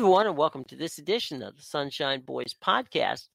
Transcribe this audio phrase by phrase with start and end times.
[0.00, 3.28] everyone, and welcome to this edition of the Sunshine Boys podcast.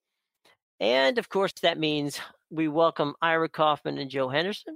[0.80, 4.76] And of course, that means we welcome Ira Kaufman and Joe Henderson,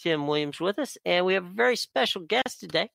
[0.00, 2.90] Tim Williams with us, and we have a very special guest today,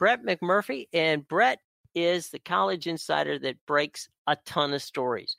[0.00, 0.88] Brett McMurphy.
[0.92, 1.60] And Brett
[1.94, 5.36] is the college insider that breaks a ton of stories.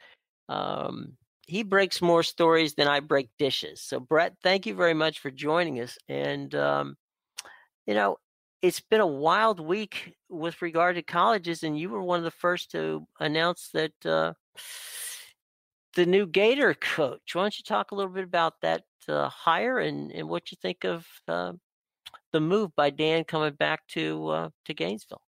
[0.48, 1.18] Um,
[1.48, 3.82] he breaks more stories than I break dishes.
[3.82, 5.98] So, Brett, thank you very much for joining us.
[6.07, 6.95] And, um,
[7.85, 8.20] you know,
[8.61, 12.31] it's been a wild week with regard to colleges, and you were one of the
[12.31, 14.34] first to announce that uh,
[15.95, 17.34] the new Gator coach.
[17.34, 20.57] Why don't you talk a little bit about that uh, hire and, and what you
[20.62, 21.53] think of uh,
[22.34, 25.21] the move by Dan coming back to uh, to Gainesville?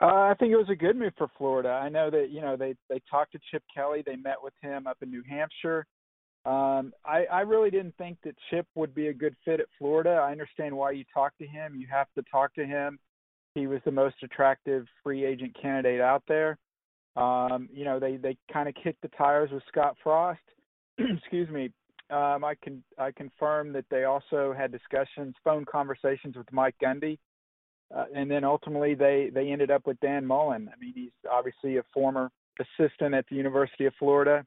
[0.00, 1.70] Uh, I think it was a good move for Florida.
[1.70, 4.02] I know that you know they they talked to Chip Kelly.
[4.06, 5.86] They met with him up in New Hampshire.
[6.48, 10.12] Um, I, I really didn't think that Chip would be a good fit at Florida.
[10.12, 11.74] I understand why you talked to him.
[11.74, 12.98] You have to talk to him.
[13.54, 16.56] He was the most attractive free agent candidate out there.
[17.16, 20.40] Um, you know, they they kind of kicked the tires with Scott Frost.
[20.98, 21.70] Excuse me.
[22.08, 27.18] Um, I can I confirm that they also had discussions, phone conversations with Mike Gundy,
[27.94, 30.70] uh, and then ultimately they they ended up with Dan Mullen.
[30.72, 34.46] I mean, he's obviously a former assistant at the University of Florida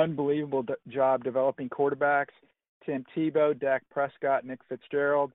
[0.00, 2.34] unbelievable d- job developing quarterbacks.
[2.84, 5.32] Tim Tebow, Dak Prescott, Nick Fitzgerald.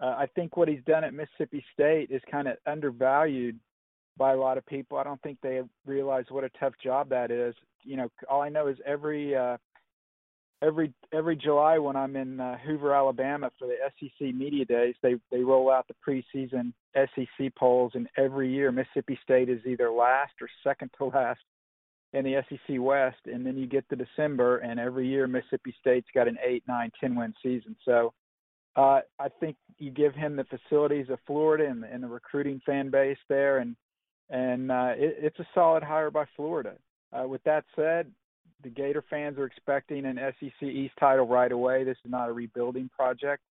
[0.00, 3.58] Uh, I think what he's done at Mississippi State is kind of undervalued
[4.16, 4.98] by a lot of people.
[4.98, 7.54] I don't think they realize what a tough job that is.
[7.84, 9.56] You know, all I know is every uh,
[10.62, 15.14] every every July when I'm in uh, Hoover, Alabama for the SEC media days, they
[15.30, 20.32] they roll out the preseason SEC polls, and every year Mississippi State is either last
[20.40, 21.40] or second to last
[22.12, 26.08] in the SEC West, and then you get to December, and every year Mississippi State's
[26.14, 27.76] got an eight, nine, ten win season.
[27.84, 28.14] So
[28.76, 32.90] uh, I think you give him the facilities of Florida and, and the recruiting fan
[32.90, 33.76] base there, and
[34.30, 36.74] and uh, it, it's a solid hire by Florida.
[37.12, 38.10] Uh, with that said,
[38.62, 41.84] the Gator fans are expecting an SEC East title right away.
[41.84, 43.42] This is not a rebuilding project,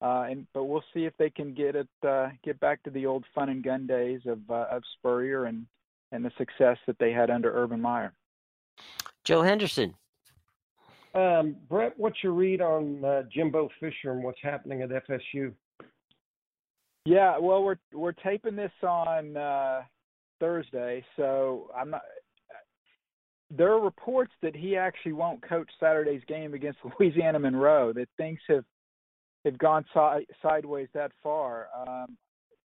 [0.00, 3.06] uh, and but we'll see if they can get it uh, get back to the
[3.06, 5.66] old fun and gun days of uh, of Spurrier and
[6.12, 8.12] and the success that they had under Urban Meyer.
[9.24, 9.94] Joe Henderson.
[11.14, 15.52] Um, Brett, what's your read on uh, Jimbo Fisher and what's happening at FSU?
[17.04, 19.82] Yeah, well, we're we're taping this on uh,
[20.38, 22.02] Thursday, so I'm not.
[23.50, 27.92] There are reports that he actually won't coach Saturday's game against Louisiana Monroe.
[27.92, 28.64] That things have
[29.44, 31.68] have gone si- sideways that far.
[31.76, 32.16] Um,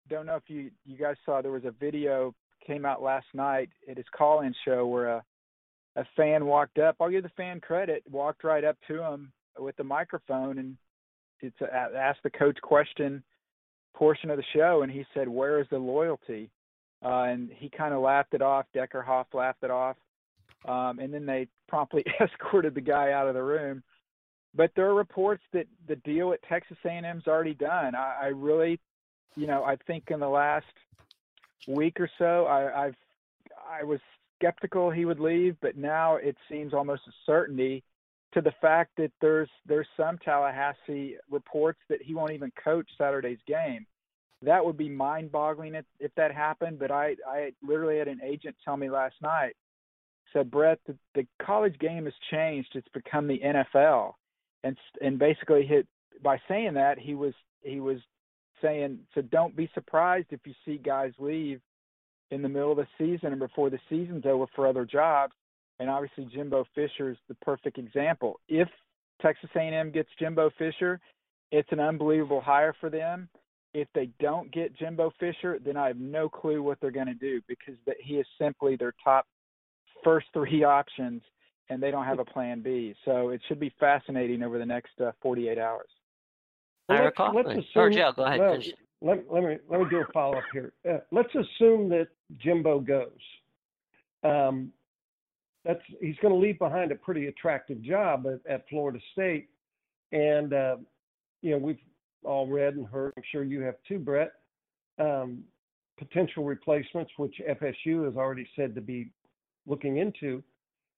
[0.09, 3.69] don't know if you you guys saw there was a video came out last night
[3.89, 5.23] at his call-in show where a
[5.97, 6.97] a fan walked up.
[6.99, 8.03] I'll give the fan credit.
[8.11, 10.75] Walked right up to him with the microphone and
[11.41, 13.23] it's a, asked the coach question
[13.93, 16.49] portion of the show, and he said, "Where is the loyalty?"
[17.03, 18.65] Uh, and he kind of laughed it off.
[18.75, 19.97] Deckerhoff laughed it off,
[20.65, 23.83] um, and then they promptly escorted the guy out of the room.
[24.55, 27.93] But there are reports that the deal at Texas A&M's already done.
[27.93, 28.79] I, I really,
[29.35, 30.65] you know, I think in the last
[31.67, 32.95] week or so, I, I've
[33.69, 33.99] I was
[34.39, 37.83] skeptical he would leave, but now it seems almost a certainty
[38.33, 43.39] to the fact that there's there's some Tallahassee reports that he won't even coach Saturday's
[43.47, 43.85] game.
[44.41, 46.79] That would be mind-boggling if, if that happened.
[46.79, 49.55] But I I literally had an agent tell me last night
[50.35, 52.69] said Brett the, the college game has changed.
[52.75, 54.13] It's become the NFL,
[54.63, 55.87] and and basically hit
[56.21, 57.97] by saying that he was he was
[58.61, 61.61] saying so don't be surprised if you see guys leave
[62.31, 65.33] in the middle of the season and before the season's over for other jobs.
[65.79, 68.39] And obviously Jimbo Fisher is the perfect example.
[68.47, 68.67] If
[69.21, 70.99] Texas A&M gets Jimbo Fisher,
[71.51, 73.29] it's an unbelievable hire for them.
[73.73, 77.13] If they don't get Jimbo Fisher, then I have no clue what they're going to
[77.13, 79.25] do because he is simply their top
[80.03, 81.21] first three options,
[81.69, 82.95] and they don't have a plan B.
[83.03, 85.89] So it should be fascinating over the next uh, 48 hours.
[86.87, 88.39] Well, let's, let's assume, or Joe, go ahead.
[88.39, 88.59] Well,
[89.01, 90.73] let, let, me let me do a follow up here.
[90.89, 93.09] Uh, let's assume that Jimbo goes.
[94.23, 94.71] Um,
[95.63, 99.49] that's he's going to leave behind a pretty attractive job at, at Florida State,
[100.11, 100.77] and uh,
[101.41, 101.79] you know we've
[102.23, 103.13] all read and heard.
[103.17, 104.33] I'm sure you have too, Brett.
[104.99, 105.43] Um,
[105.97, 109.11] potential replacements, which FSU has already said to be
[109.65, 110.43] looking into,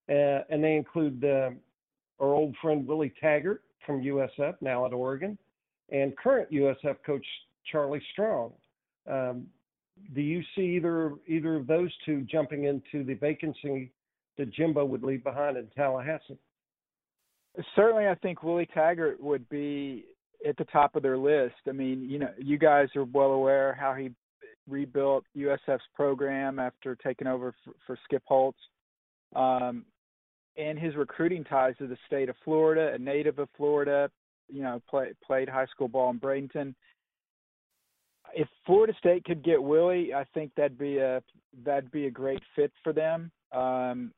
[0.09, 1.49] uh, and they include uh,
[2.19, 5.37] our old friend Willie Taggart from USF, now at Oregon
[5.89, 7.25] and current USF coach
[7.71, 8.53] Charlie Strong.
[9.09, 9.47] Um,
[10.13, 13.91] do you see either either of those two jumping into the vacancy
[14.37, 16.37] that Jimbo would leave behind in Tallahassee?
[17.75, 20.05] Certainly, I think Willie Taggart would be
[20.47, 21.55] at the top of their list.
[21.67, 24.11] I mean, you know, you guys are well aware how he
[24.67, 28.59] rebuilt USF's program after taking over for, for Skip Holtz.
[29.35, 29.85] Um,
[30.57, 34.09] and his recruiting ties to the state of Florida, a native of Florida,
[34.49, 36.73] you know, play, played high school ball in Bradenton.
[38.35, 41.21] If Florida State could get Willie, I think that'd be a
[41.65, 43.31] that'd be a great fit for them.
[43.51, 44.11] Um,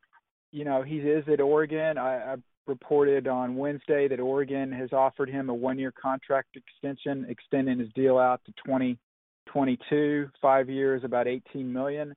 [0.51, 1.97] you know, he is at Oregon.
[1.97, 2.35] I, I
[2.65, 8.17] reported on Wednesday that Oregon has offered him a one-year contract extension, extending his deal
[8.17, 12.15] out to 2022, five years, about 18 million.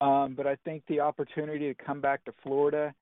[0.00, 2.94] Um, but I think the opportunity to come back to Florida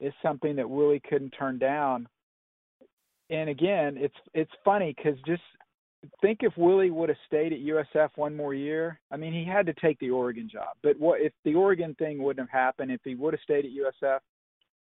[0.00, 2.06] is something that Willie couldn't turn down.
[3.30, 5.42] And again, it's it's funny because just
[6.20, 9.00] think if Willie would have stayed at USF one more year.
[9.10, 12.22] I mean, he had to take the Oregon job, but what if the Oregon thing
[12.22, 12.90] wouldn't have happened?
[12.90, 14.18] If he would have stayed at USF,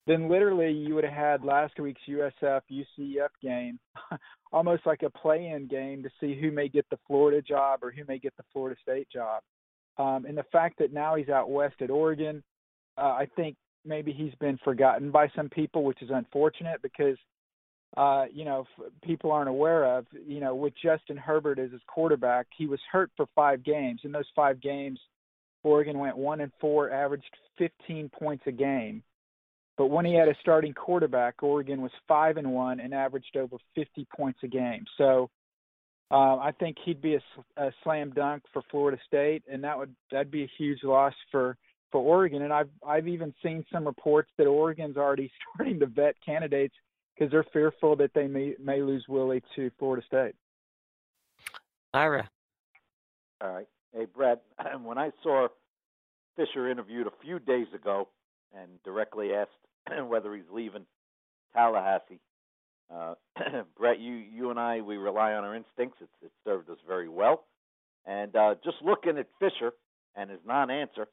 [0.08, 3.80] then literally you would have had last week's USF UCF game,
[4.52, 8.04] almost like a play-in game to see who may get the Florida job or who
[8.08, 9.42] may get the Florida State job.
[9.98, 12.42] Um, and the fact that now he's out west at Oregon,
[12.98, 13.56] uh, I think
[13.86, 17.18] maybe he's been forgotten by some people, which is unfortunate because
[17.98, 20.06] uh, you know f- people aren't aware of.
[20.28, 24.02] You know, with Justin Herbert as his quarterback, he was hurt for five games.
[24.04, 25.00] In those five games,
[25.64, 29.04] Oregon went one and four, averaged 15 points a game.
[29.78, 33.56] But when he had a starting quarterback, Oregon was five and one and averaged over
[33.76, 34.84] 50 points a game.
[34.98, 35.30] So
[36.12, 37.22] uh, I think he'd be a,
[37.56, 41.56] a slam dunk for Florida State, and that would that'd be a huge loss for
[41.92, 42.42] for Oregon.
[42.42, 46.76] And I've I've even seen some reports that Oregon's already starting to vet candidates
[47.20, 50.36] because they're fearful that they may may lose Willie to Florida State.
[51.94, 52.30] Ira.
[53.42, 53.68] All right.
[53.94, 54.42] Hey, Brett,
[54.84, 55.48] when I saw
[56.36, 58.08] Fisher interviewed a few days ago
[58.56, 59.52] and directly asked
[60.08, 60.86] whether he's leaving
[61.54, 62.20] Tallahassee,
[62.94, 63.16] uh,
[63.78, 65.98] Brett, you you and I we rely on our instincts.
[66.02, 67.46] It's it served us very well.
[68.06, 69.74] And uh, just looking at Fisher
[70.16, 71.08] and his non-answer,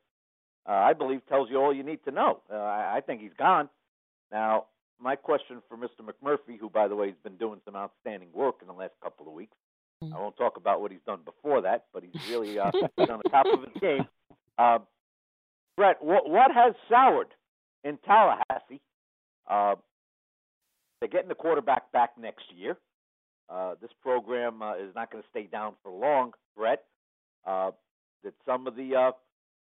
[0.69, 2.41] uh, I believe tells you all you need to know.
[2.51, 3.69] Uh, I, I think he's gone.
[4.33, 4.67] Now,
[5.01, 6.01] my question for Mr.
[6.03, 9.27] McMurphy, who, by the way, has been doing some outstanding work in the last couple
[9.27, 9.57] of weeks.
[10.03, 10.15] Mm-hmm.
[10.15, 12.65] I won't talk about what he's done before that, but he's really uh,
[12.99, 14.07] on the top of his game.
[14.59, 14.79] Uh,
[15.77, 17.29] Brett, what, what has soured
[17.85, 18.81] in Tallahassee?
[19.49, 19.77] Uh,
[21.01, 22.77] they're getting the quarterback back next year.
[23.49, 26.85] Uh, this program uh, is not going to stay down for long, Brett.
[27.47, 27.71] Uh,
[28.25, 29.13] did some of the uh,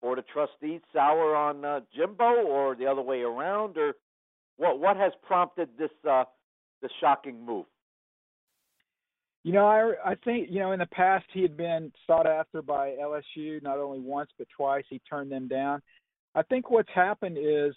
[0.03, 3.95] board of trustees sour on uh, Jimbo, or the other way around, or
[4.57, 4.79] what?
[4.81, 6.25] What has prompted this uh,
[6.83, 7.67] this shocking move?
[9.45, 12.63] You know, I I think you know in the past he had been sought after
[12.63, 14.85] by LSU not only once but twice.
[14.89, 15.83] He turned them down.
[16.35, 17.75] I think what's happened is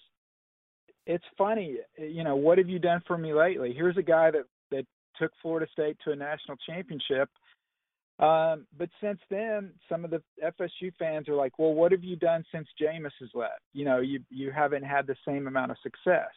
[1.05, 1.77] it's funny.
[1.97, 3.73] You know, what have you done for me lately?
[3.73, 4.85] Here's a guy that that
[5.19, 7.29] took Florida State to a national championship
[8.19, 12.17] um, but since then, some of the FSU fans are like, "Well, what have you
[12.17, 13.61] done since Jameis has left?
[13.73, 16.29] You know, you you haven't had the same amount of success."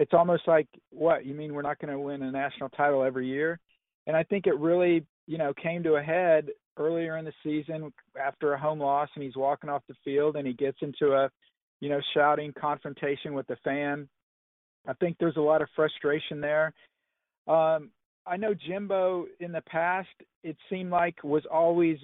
[0.00, 3.26] It's almost like, "What you mean we're not going to win a national title every
[3.26, 3.60] year?"
[4.06, 6.48] And I think it really, you know, came to a head
[6.78, 10.46] earlier in the season after a home loss, and he's walking off the field and
[10.46, 11.30] he gets into a,
[11.80, 14.08] you know, shouting confrontation with the fan.
[14.88, 16.72] I think there's a lot of frustration there.
[17.46, 17.90] Um,
[18.26, 20.08] I know Jimbo in the past
[20.42, 21.98] it seemed like was always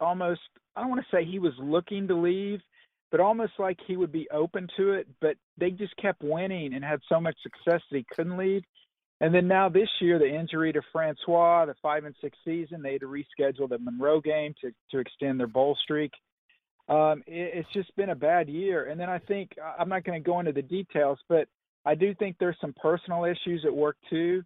[0.00, 0.40] almost
[0.74, 2.60] I don't want to say he was looking to leave,
[3.10, 6.84] but almost like he would be open to it, but they just kept winning and
[6.84, 8.62] had so much success that he couldn't leave.
[9.20, 12.92] And then now this year, the injury to Francois, the five and six season, they
[12.92, 16.12] had to reschedule the Monroe game to to extend their bowl streak.
[16.88, 18.90] Um, it, it's just been a bad year.
[18.90, 21.48] And then I think I'm not going to go into the details, but
[21.84, 24.42] I do think there's some personal issues at work too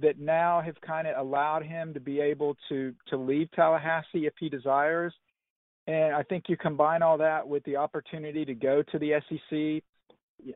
[0.00, 4.34] that now have kind of allowed him to be able to to leave Tallahassee if
[4.40, 5.12] he desires.
[5.86, 9.82] And I think you combine all that with the opportunity to go to the SEC.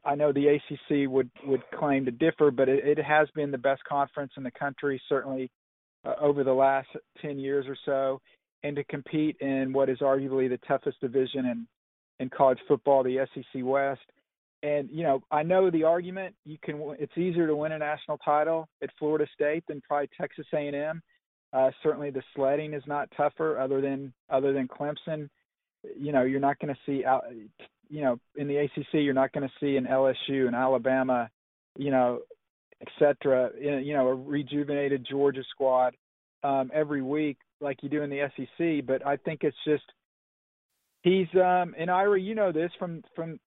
[0.05, 3.59] I know the ACC would would claim to differ, but it, it has been the
[3.59, 5.51] best conference in the country, certainly
[6.05, 6.89] uh, over the last
[7.21, 8.21] ten years or so.
[8.65, 11.67] And to compete in what is arguably the toughest division in
[12.21, 14.01] in college football, the SEC West,
[14.63, 16.35] and you know, I know the argument.
[16.45, 16.97] You can.
[16.99, 21.01] It's easier to win a national title at Florida State than probably Texas A&M.
[21.53, 25.29] Uh, certainly, the sledding is not tougher, other than other than Clemson.
[25.97, 27.25] You know, you're not going to see out.
[27.89, 31.31] You know, in the ACC, you're not going to see an LSU, an Alabama,
[31.77, 32.21] you know,
[32.83, 33.51] et cetera.
[33.59, 35.97] You know, a rejuvenated Georgia squad
[36.43, 38.87] um, every week like you do in the SEC.
[38.87, 39.85] But I think it's just
[41.03, 43.39] he's um and Ira, you know this from from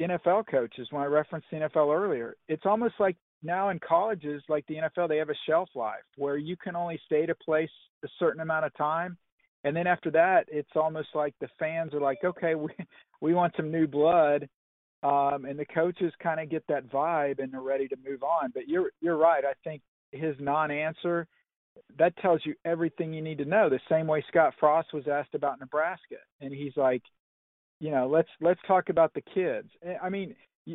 [0.00, 2.36] NFL coaches when I referenced the NFL earlier.
[2.48, 6.36] It's almost like now in colleges, like the NFL, they have a shelf life where
[6.36, 7.70] you can only stay to place
[8.04, 9.16] a certain amount of time.
[9.64, 12.70] And then after that, it's almost like the fans are like, okay, we
[13.20, 14.48] we want some new blood,
[15.02, 18.50] um, and the coaches kind of get that vibe and they're ready to move on.
[18.54, 19.44] But you're you're right.
[19.44, 21.26] I think his non-answer
[21.98, 23.68] that tells you everything you need to know.
[23.68, 27.02] The same way Scott Frost was asked about Nebraska, and he's like,
[27.80, 29.68] you know, let's let's talk about the kids.
[30.02, 30.34] I mean,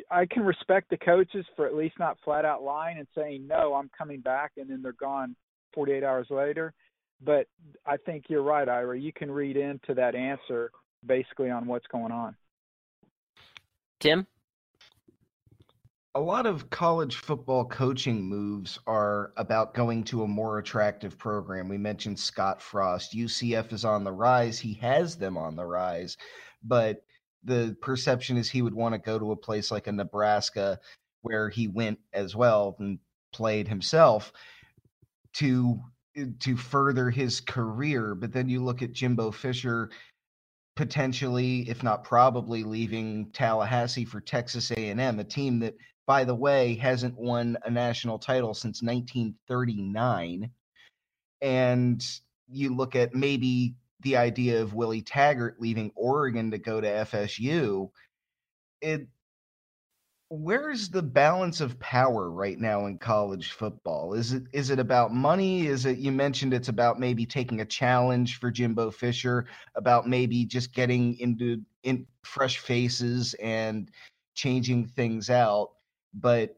[0.10, 3.74] I can respect the coaches for at least not flat out lying and saying no,
[3.74, 5.36] I'm coming back, and then they're gone
[5.74, 6.74] 48 hours later.
[7.22, 7.48] But
[7.86, 9.00] I think you're right, Ira.
[9.00, 10.72] You can read into that answer
[11.06, 12.36] basically on what's going on.
[14.00, 14.28] Tim?
[16.16, 21.68] A lot of college football coaching moves are about going to a more attractive program.
[21.68, 23.16] We mentioned Scott Frost.
[23.16, 24.60] UCF is on the rise.
[24.60, 26.18] He has them on the rise,
[26.64, 27.04] but
[27.44, 30.80] the perception is he would want to go to a place like a Nebraska
[31.22, 33.00] where he went as well and
[33.34, 34.32] played himself
[35.34, 35.80] to
[36.16, 38.16] eh, to further his career.
[38.16, 39.90] But then you look at Jimbo Fisher
[40.76, 45.76] potentially, if not probably, leaving Tallahassee for Texas A&M, a team that,
[46.08, 50.50] by the way, hasn't won a national title since 1939.
[51.42, 52.06] And
[52.50, 57.90] you look at maybe the idea of Willie Taggart leaving Oregon to go to FSU.
[58.82, 59.08] It
[60.30, 64.14] where's the balance of power right now in college football?
[64.14, 65.68] Is it is it about money?
[65.68, 69.46] Is it you mentioned it's about maybe taking a challenge for Jimbo Fisher,
[69.76, 73.92] about maybe just getting into in fresh faces and
[74.34, 75.70] changing things out.
[76.16, 76.56] But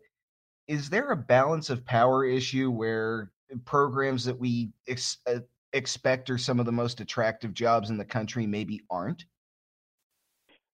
[0.68, 3.32] is there a balance of power issue where
[3.66, 5.40] programs that we ex- uh,
[5.76, 9.26] expect are some of the most attractive jobs in the country maybe aren't?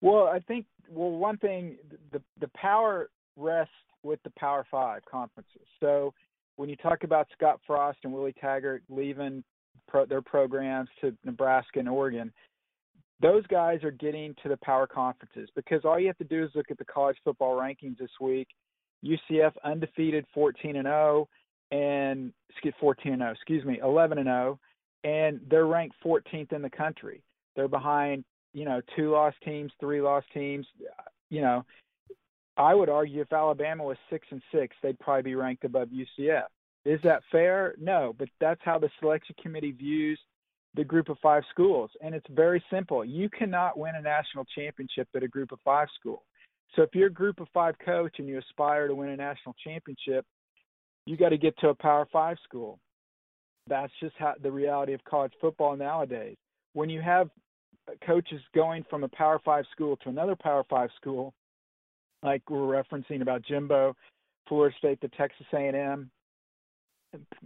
[0.01, 1.77] Well, I think well, one thing,
[2.11, 5.61] the the power rests with the Power Five conferences.
[5.79, 6.13] So
[6.55, 9.43] when you talk about Scott Frost and Willie Taggart leaving
[9.87, 12.31] pro, their programs to Nebraska and Oregon,
[13.21, 16.49] those guys are getting to the power conferences because all you have to do is
[16.55, 18.47] look at the college football rankings this week.
[19.05, 21.27] UCF undefeated 14 and 0
[21.71, 24.59] and excuse 14 and 0, excuse me, 11 and 0
[25.03, 27.21] and they're ranked 14th in the country.
[27.55, 30.67] They're behind you know, two lost teams, three lost teams.
[31.29, 31.65] You know,
[32.57, 36.45] I would argue if Alabama was six and six, they'd probably be ranked above UCF.
[36.83, 37.75] Is that fair?
[37.79, 40.19] No, but that's how the selection committee views
[40.73, 41.91] the group of five schools.
[42.01, 43.03] And it's very simple.
[43.03, 46.23] You cannot win a national championship at a group of five school.
[46.75, 49.53] So if you're a group of five coach and you aspire to win a national
[49.61, 50.25] championship,
[51.05, 52.79] you got to get to a power five school.
[53.67, 56.35] That's just how the reality of college football nowadays.
[56.73, 57.29] When you have
[58.05, 61.33] coaches going from a Power Five school to another Power Five school,
[62.23, 63.95] like we're referencing about Jimbo,
[64.47, 66.09] Florida State to Texas A&M,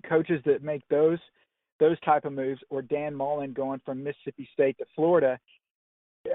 [0.07, 1.19] coaches that make those
[1.79, 5.37] those type of moves, or Dan Mullen going from Mississippi State to Florida.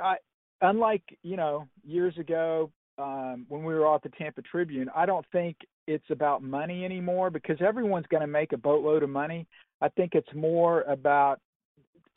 [0.02, 0.16] I,
[0.60, 5.06] unlike you know years ago um, when we were all at the Tampa Tribune, I
[5.06, 5.56] don't think
[5.86, 9.46] it's about money anymore because everyone's going to make a boatload of money.
[9.80, 11.40] I think it's more about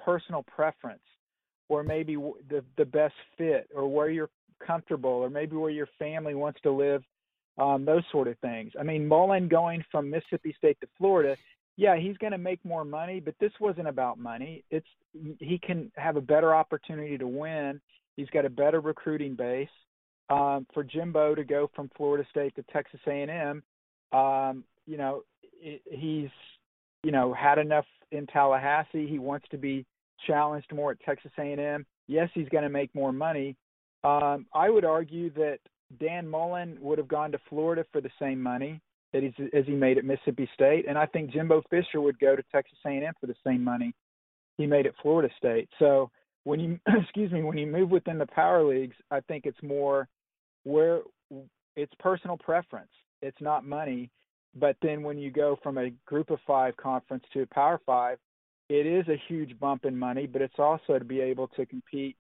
[0.04, 1.02] personal preference
[1.70, 4.30] or maybe the the best fit or where you're
[4.66, 7.04] comfortable or maybe where your family wants to live
[7.58, 8.72] um, those sort of things.
[8.80, 11.38] I mean mullen going from mississippi state to florida
[11.78, 14.64] yeah he's going to make more money but this wasn't about money.
[14.70, 14.88] It's
[15.40, 17.80] he can have a better opportunity to win.
[18.18, 19.70] He's got a better recruiting base.
[20.30, 23.62] Um, for jimbo to go from florida state to texas a&m
[24.14, 25.24] um, you know
[25.60, 26.30] he's
[27.04, 29.86] you know had enough in tallahassee he wants to be
[30.28, 31.86] challenged more at Texas A&M.
[32.08, 33.56] Yes, he's going to make more money.
[34.04, 35.60] Um, I would argue that
[36.00, 38.82] Dan Mullen would have gone to Florida for the same money
[39.12, 42.36] that he's, as he made at Mississippi State, and I think Jimbo Fisher would go
[42.36, 43.94] to Texas A&M for the same money
[44.58, 45.70] he made at Florida State.
[45.80, 46.10] So
[46.44, 50.08] when you excuse me, when you move within the power leagues, I think it's more
[50.64, 51.02] where
[51.76, 52.92] it's personal preference.
[53.22, 54.10] It's not money.
[54.56, 58.20] But then when you go from a group of five conference to a power five,
[58.70, 62.16] it is a huge bump in money, but it's also to be able to compete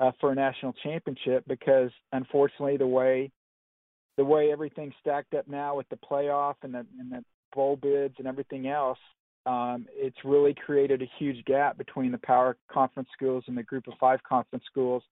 [0.00, 3.30] uh, for a national championship because unfortunately the way
[4.16, 8.14] the way everything's stacked up now with the playoff and the and the bowl bids
[8.18, 8.98] and everything else,
[9.46, 13.86] um, it's really created a huge gap between the power conference schools and the group
[13.86, 15.02] of five conference schools.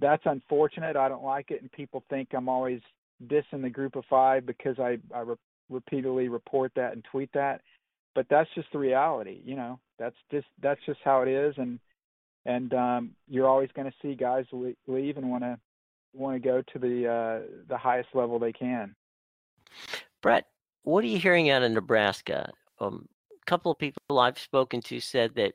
[0.00, 0.96] That's unfortunate.
[0.96, 2.80] I don't like it, and people think I'm always
[3.26, 5.24] dissing the group of five because I, I
[5.70, 7.60] repeatedly report that and tweet that
[8.14, 11.78] but that's just the reality you know that's just that's just how it is and
[12.44, 14.44] and um you're always going to see guys
[14.86, 15.58] leave and want to
[16.12, 18.94] want to go to the uh the highest level they can
[20.22, 20.46] brett
[20.82, 22.50] what are you hearing out of nebraska
[22.80, 25.54] um a couple of people i've spoken to said that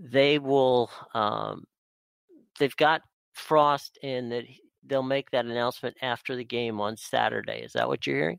[0.00, 0.90] they will.
[1.14, 1.64] Um,
[2.58, 4.44] they've got Frost, and that
[4.84, 7.62] they'll make that announcement after the game on Saturday.
[7.62, 8.38] Is that what you're hearing?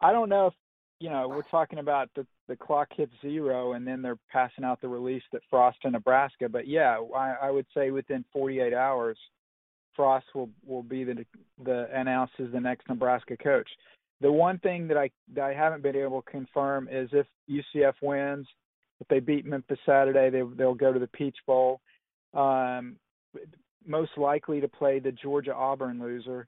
[0.00, 0.54] I don't know if
[0.98, 1.28] you know.
[1.28, 5.22] We're talking about the the clock hits zero, and then they're passing out the release
[5.32, 6.48] that Frost in Nebraska.
[6.48, 9.18] But yeah, I, I would say within 48 hours,
[9.94, 11.24] Frost will will be the
[11.64, 13.68] the announced as the next Nebraska coach.
[14.20, 17.94] The one thing that I that I haven't been able to confirm is if UCF
[18.02, 18.46] wins,
[19.00, 21.80] if they beat Memphis Saturday, they they'll go to the Peach Bowl.
[22.34, 22.96] Um,
[23.86, 26.46] most likely to play the Georgia Auburn loser.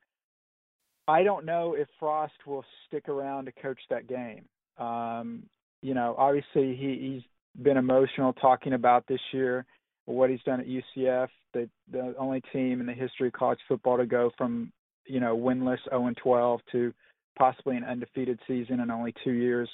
[1.09, 4.45] I don't know if Frost will stick around to coach that game.
[4.79, 5.45] Um,
[5.83, 9.67] you know, obviously he, he's been emotional talking about this year
[10.05, 13.97] what he's done at UCF, the the only team in the history of college football
[13.99, 14.73] to go from
[15.07, 16.93] you know winless 0 and 12 to
[17.39, 19.69] possibly an undefeated season in only two years.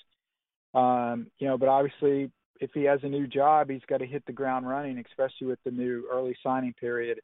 [0.75, 2.31] Um, you know, but obviously
[2.61, 5.61] if he has a new job, he's got to hit the ground running, especially with
[5.65, 7.21] the new early signing period.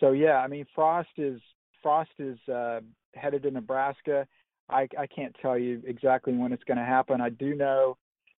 [0.00, 1.40] So yeah, I mean Frost is
[1.82, 2.80] Frost is uh,
[3.14, 4.26] headed to Nebraska.
[4.68, 7.20] I, I can't tell you exactly when it's going to happen.
[7.20, 7.96] I do know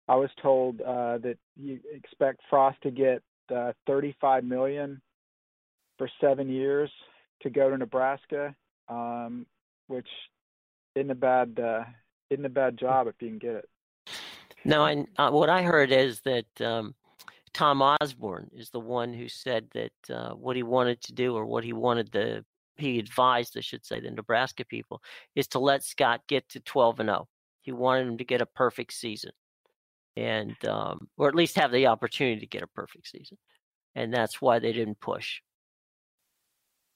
[0.08, 3.22] I was told uh, that you expect Frost to get
[3.54, 5.02] uh, 35 million
[5.98, 6.90] for seven years
[7.42, 8.56] to go to Nebraska,
[8.90, 9.46] um,
[9.88, 10.08] which
[10.96, 11.84] isn't a bad uh,
[12.30, 13.70] isn't a bad job if you can get it.
[14.66, 16.96] No, and uh, what I heard is that um,
[17.54, 21.46] Tom Osborne is the one who said that uh, what he wanted to do, or
[21.46, 22.44] what he wanted the
[22.78, 25.02] he advised, I should say, the Nebraska people,
[25.36, 27.28] is to let Scott get to 12 and 0.
[27.62, 29.32] He wanted him to get a perfect season,
[30.18, 33.38] and um, or at least have the opportunity to get a perfect season,
[33.96, 35.40] and that's why they didn't push.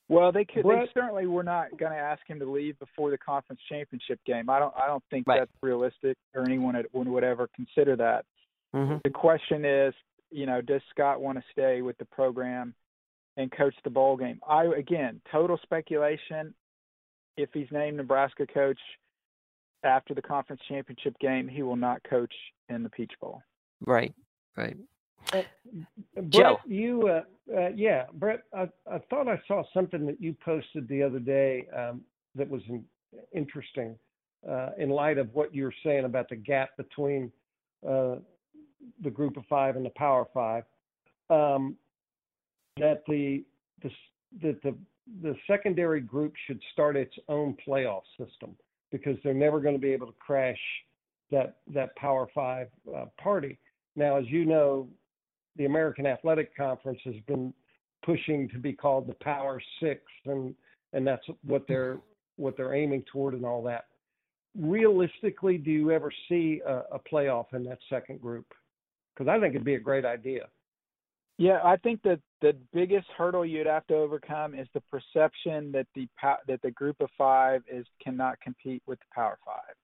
[0.10, 0.64] Well, they could.
[0.66, 4.50] They certainly were not going to ask him to leave before the conference championship game.
[4.50, 4.74] I don't.
[4.76, 5.40] I don't think right.
[5.40, 8.26] that's realistic, or anyone would ever consider that.
[8.76, 8.98] Mm-hmm.
[9.04, 9.94] The question is,
[10.32, 12.74] you know, does Scott want to stay with the program
[13.38, 14.40] and coach the bowl game?
[14.48, 16.54] I again, total speculation.
[17.38, 18.80] If he's named Nebraska coach
[19.84, 22.34] after the conference championship game, he will not coach
[22.70, 23.42] in the Peach Bowl.
[23.86, 24.14] Right.
[24.56, 24.76] Right.
[25.34, 25.42] Uh,
[26.16, 26.58] Brett, Joe.
[26.66, 31.04] you, uh, uh, yeah, Brett, I, I, thought I saw something that you posted the
[31.04, 32.02] other day um,
[32.36, 32.84] that was in,
[33.34, 33.98] interesting
[34.50, 37.32] uh, in light of what you're saying about the gap between
[37.88, 38.16] uh,
[39.04, 40.64] the group of five and the power five.
[41.30, 41.76] Um,
[42.80, 43.44] that the,
[43.84, 43.90] the,
[44.42, 44.76] that the,
[45.22, 48.56] the secondary group should start its own playoff system
[48.92, 50.60] because they're never going to be able to crash
[51.32, 53.58] that, that power five uh, party.
[53.96, 54.88] Now, as you know,
[55.58, 57.54] the American Athletic Conference has been
[58.06, 60.56] pushing to be called the Power Six, and
[60.94, 61.98] and that's what they're
[62.38, 63.86] what they're aiming toward and all that.
[64.58, 68.46] Realistically, do you ever see a, a playoff in that second group?
[69.14, 70.48] Because I think it'd be a great idea.
[71.38, 75.88] Yeah, I think that the biggest hurdle you'd have to overcome is the perception that
[75.96, 76.08] the
[76.48, 79.76] that the group of five is cannot compete with the Power Five,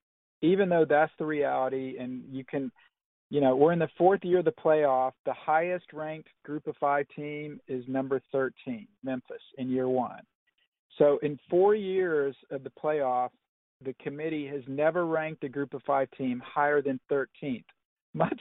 [0.41, 2.71] even though that's the reality, and you can
[3.33, 5.13] you know, we're in the fourth year of the playoff.
[5.25, 10.21] The highest ranked group of five team is number 13, Memphis, in year one.
[10.99, 13.29] So in four years of the playoff,
[13.83, 17.63] the committee has never ranked a group of five team higher than 13th,
[18.13, 18.39] much,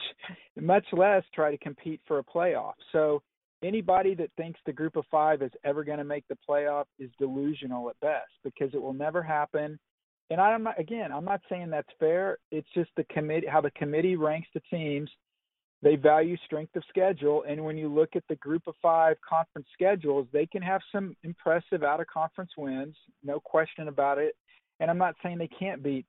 [0.61, 2.73] much less try to compete for a playoff.
[2.91, 3.23] So
[3.63, 7.09] anybody that thinks the group of five is ever going to make the playoff is
[7.19, 9.79] delusional at best because it will never happen
[10.29, 12.37] and I'm not again, I'm not saying that's fair.
[12.51, 15.09] It's just the committee how the committee ranks the teams.
[15.81, 19.67] They value strength of schedule, and when you look at the group of five conference
[19.73, 24.33] schedules, they can have some impressive out of conference wins, no question about it.
[24.79, 26.05] And I'm not saying they can't beat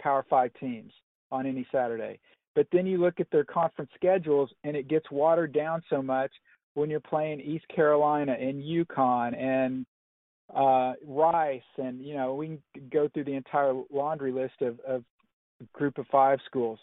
[0.00, 0.92] Power Five teams
[1.32, 2.20] on any Saturday.
[2.54, 6.30] But then you look at their conference schedules, and it gets watered down so much
[6.74, 9.86] when you're playing East Carolina and UConn and
[10.54, 12.60] uh, Rice, and you know we can
[12.92, 15.04] go through the entire laundry list of, of
[15.72, 16.78] group of five schools.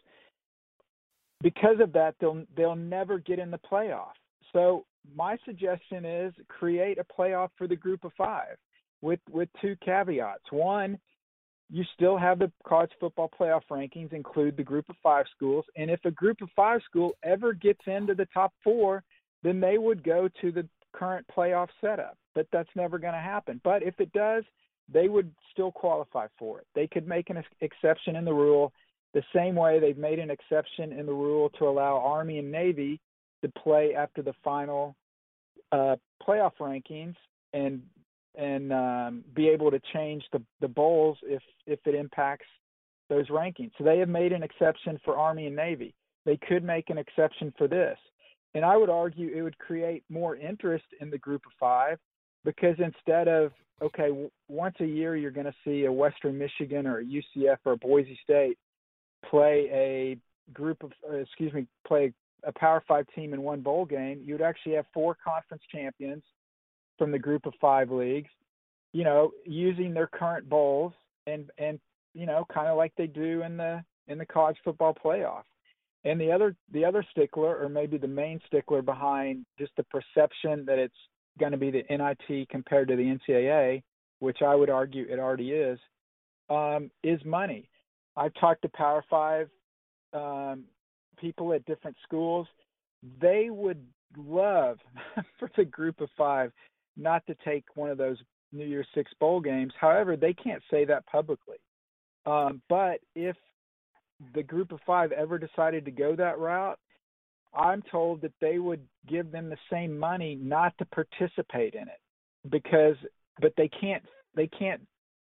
[1.42, 4.14] Because of that, they'll they'll never get in the playoff.
[4.54, 8.58] So my suggestion is create a playoff for the group of five
[9.02, 10.52] with with two caveats.
[10.52, 11.00] One,
[11.70, 15.90] you still have the college football playoff rankings include the group of five schools, and
[15.90, 19.04] if a group of five school ever gets into the top four,
[19.44, 23.60] then they would go to the current playoff setup but that's never going to happen.
[23.64, 24.44] But if it does,
[24.92, 26.68] they would still qualify for it.
[26.76, 28.74] They could make an exception in the rule
[29.14, 33.00] the same way they've made an exception in the rule to allow Army and Navy
[33.42, 34.96] to play after the final
[35.72, 37.16] uh, playoff rankings
[37.54, 37.82] and
[38.36, 42.46] and um, be able to change the, the bowls if if it impacts
[43.10, 43.72] those rankings.
[43.78, 45.94] So they have made an exception for Army and Navy.
[46.26, 47.98] They could make an exception for this.
[48.54, 51.98] And I would argue it would create more interest in the group of five
[52.44, 54.10] because instead of okay,
[54.48, 57.78] once a year you're going to see a Western Michigan or a UCF or a
[57.78, 58.58] Boise State
[59.28, 60.18] play a
[60.54, 64.22] group of, uh, excuse me, play a Power Five team in one bowl game.
[64.24, 66.24] You'd actually have four conference champions
[66.98, 68.30] from the group of five leagues,
[68.94, 70.94] you know, using their current bowls
[71.28, 71.80] and and
[72.14, 75.44] you know, kind of like they do in the in the college football playoff.
[76.04, 80.66] And the other the other stickler, or maybe the main stickler behind just the perception
[80.66, 80.96] that it's
[81.40, 83.84] going to be the NIT compared to the NCAA,
[84.20, 85.80] which I would argue it already is,
[86.50, 87.70] um, is money.
[88.18, 89.50] I've talked to Power Five
[90.14, 90.64] um,
[91.18, 92.48] people at different schools.
[93.22, 93.86] They would
[94.18, 94.80] love
[95.40, 96.52] for the group of five
[96.98, 98.18] not to take one of those
[98.52, 99.74] New Year's Six bowl games.
[99.80, 101.58] However, they can't say that publicly.
[102.26, 103.36] Um, but if
[104.34, 106.80] the group of five ever decided to go that route,
[107.54, 112.00] I'm told that they would give them the same money not to participate in it
[112.50, 112.96] because
[113.42, 114.04] but they can't
[114.36, 114.82] they can't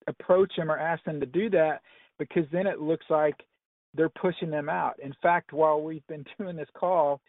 [0.06, 1.80] approach them or ask them to do that
[2.18, 3.34] because then it looks like
[3.94, 4.94] they're pushing them out.
[5.02, 7.20] In fact, while we've been doing this call,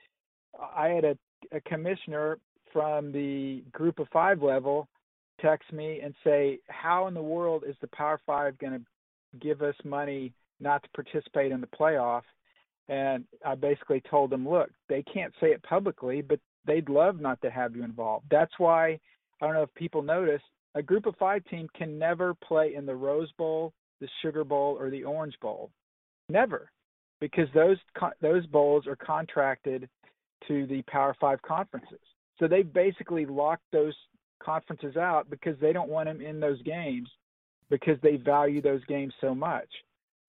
[0.76, 1.18] I had a,
[1.52, 2.38] a commissioner
[2.74, 4.88] from the group of five level
[5.42, 8.82] text me and say, How in the world is the Power Five going to
[9.40, 12.24] give us money not to participate in the playoff?
[12.88, 17.42] And I basically told them, look, they can't say it publicly, but they'd love not
[17.42, 18.26] to have you involved.
[18.32, 19.00] That's why
[19.42, 20.42] I don't know if people notice
[20.76, 24.78] a group of five team can never play in the Rose Bowl, the Sugar Bowl,
[24.80, 25.72] or the Orange Bowl.
[26.30, 26.72] Never,
[27.20, 27.78] because those
[28.22, 29.90] those bowls are contracted
[30.48, 32.00] to the Power Five conferences.
[32.40, 33.96] So they basically locked those
[34.42, 37.10] conferences out because they don't want them in those games
[37.70, 39.68] because they value those games so much.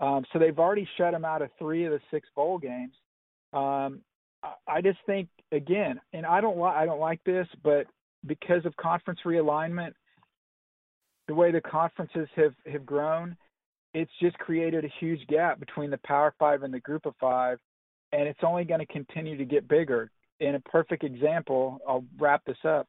[0.01, 2.95] Um, so they've already shut them out of three of the six bowl games.
[3.53, 4.01] Um,
[4.67, 7.87] I just think again, and I don't like I don't like this, but
[8.27, 9.93] because of conference realignment,
[11.29, 13.37] the way the conferences have have grown,
[13.93, 17.59] it's just created a huge gap between the Power Five and the Group of Five,
[18.13, 20.11] and it's only going to continue to get bigger.
[20.41, 22.87] In a perfect example, I'll wrap this up.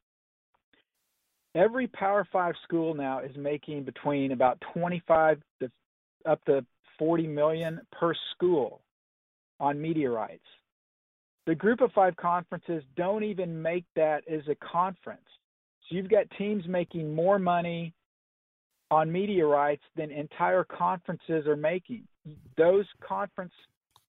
[1.54, 5.72] Every Power Five school now is making between about 25 to
[6.26, 6.66] up to
[6.98, 8.82] 40 million per school
[9.60, 10.46] on media rights.
[11.48, 15.22] The group of five conferences don't even make that as a conference.
[15.90, 17.94] So you've got teams making more money
[18.92, 22.04] on media rights than entire conferences are making.
[22.58, 23.54] Those conference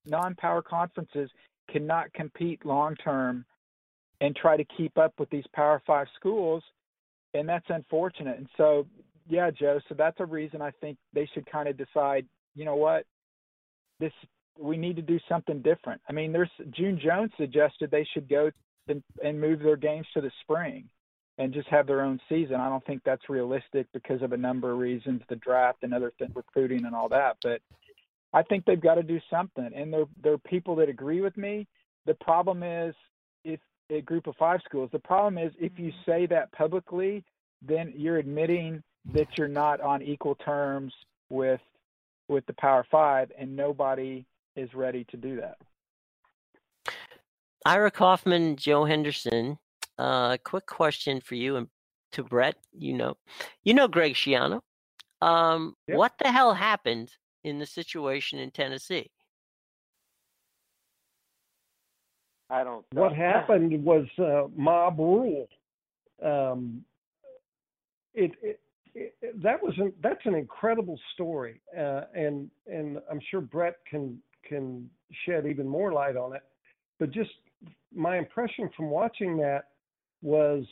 [0.07, 1.31] non-power conferences
[1.71, 3.45] cannot compete long term
[4.21, 6.63] and try to keep up with these power 5 schools
[7.35, 8.39] and that's unfortunate.
[8.39, 8.87] And so
[9.29, 12.77] yeah, Joe, so that's a reason I think they should kind of decide you know
[12.77, 13.05] what,
[14.01, 14.13] this
[14.59, 16.01] we need to do something different.
[16.09, 18.51] I mean, there's June Jones suggested they should go
[18.89, 20.89] and, and move their games to the spring
[21.39, 22.57] and just have their own season.
[22.57, 26.13] I don't think that's realistic because of a number of reasons, the draft and other
[26.19, 27.39] things, recruiting and all that.
[27.43, 27.63] But
[28.35, 29.71] I think they've got to do something.
[29.75, 31.67] And there there are people that agree with me.
[32.05, 32.95] The problem is
[33.45, 33.61] if
[33.93, 34.91] a group of five schools.
[34.93, 36.11] The problem is if you mm-hmm.
[36.11, 37.25] say that publicly,
[37.61, 38.83] then you're admitting
[39.15, 40.93] that you're not on equal terms
[41.29, 41.61] with
[42.29, 44.25] with the Power Five, and nobody
[44.57, 45.57] is ready to do that.
[47.65, 49.59] Ira Kaufman, Joe Henderson.
[49.99, 51.69] A uh, quick question for you and
[52.13, 52.57] to Brett.
[52.73, 53.17] You know,
[53.63, 54.61] you know Greg Schiano.
[55.21, 55.97] Um, yep.
[55.97, 57.13] What the hell happened
[57.45, 59.11] in the situation in Tennessee?
[62.51, 62.85] I don't.
[62.93, 65.49] What happened was uh, mob rule.
[66.23, 66.85] Um,
[68.15, 68.61] it, it
[68.95, 74.89] that was an, that's an incredible story, uh, and and I'm sure Brett can can
[75.25, 76.43] shed even more light on it.
[76.99, 77.31] But just
[77.95, 79.69] my impression from watching that
[80.21, 80.65] was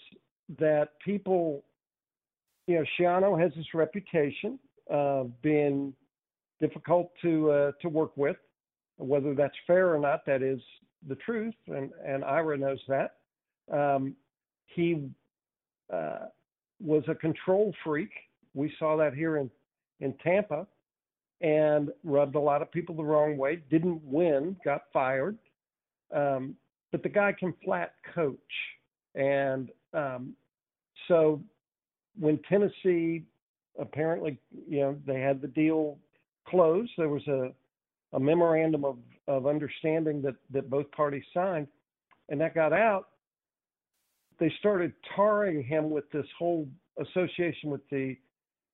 [0.59, 1.65] that people,
[2.67, 5.95] you know, Schiano has this reputation of being
[6.61, 8.37] difficult to uh, to work with.
[8.99, 10.61] Whether that's fair or not, that is
[11.09, 13.15] the truth, and and Ira knows that.
[13.73, 14.15] Um,
[14.67, 15.09] he
[15.93, 16.27] uh,
[16.81, 18.11] was a control freak.
[18.55, 19.51] We saw that here in,
[20.01, 20.66] in Tampa
[21.40, 23.62] and rubbed a lot of people the wrong way.
[23.71, 25.38] Didn't win, got fired.
[26.14, 26.57] Um,
[26.93, 28.38] but the guy can flat coach.
[29.14, 30.35] And um,
[31.09, 31.40] so
[32.19, 33.25] when Tennessee
[33.79, 34.38] apparently,
[34.69, 35.99] you know, they had the deal
[36.47, 37.53] closed, there was a,
[38.12, 41.69] a memorandum of, of understanding that, that both parties signed,
[42.29, 43.10] and that got out
[44.40, 46.66] they started tarring him with this whole
[46.98, 48.16] association with the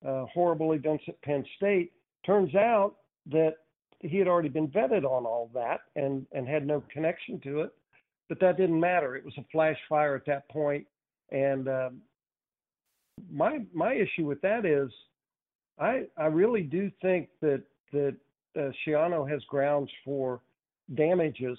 [0.07, 1.93] uh, horrible events at Penn State.
[2.25, 2.95] Turns out
[3.31, 3.55] that
[4.01, 7.71] he had already been vetted on all that and and had no connection to it.
[8.29, 9.17] but that didn't matter.
[9.17, 10.87] It was a flash fire at that point.
[11.31, 12.01] and um,
[13.31, 14.91] my my issue with that is,
[15.79, 18.17] I I really do think that that
[18.57, 20.41] uh, Schiano has grounds for
[20.95, 21.59] damages,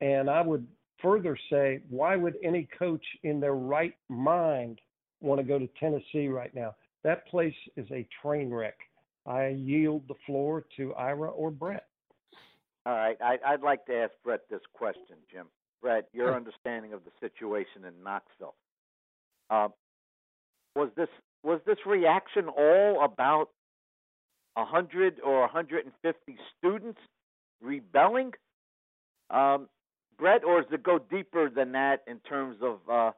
[0.00, 0.66] and I would
[1.02, 4.80] further say, why would any coach in their right mind
[5.20, 6.74] want to go to Tennessee right now?
[7.04, 8.76] That place is a train wreck.
[9.26, 11.86] I yield the floor to Ira or Brett.
[12.84, 15.46] All right, I, I'd like to ask Brett this question, Jim.
[15.82, 18.54] Brett, your understanding of the situation in Knoxville.
[19.50, 19.68] Uh,
[20.74, 21.08] was this
[21.42, 23.50] was this reaction all about
[24.54, 26.98] 100 or 150 students
[27.60, 28.32] rebelling,
[29.30, 29.68] um,
[30.18, 33.12] Brett, or does it go deeper than that in terms of uh,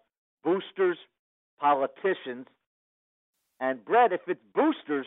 [0.45, 0.99] boosters,
[1.61, 2.47] politicians,
[3.61, 4.13] and Brett?
[4.13, 5.07] If it's boosters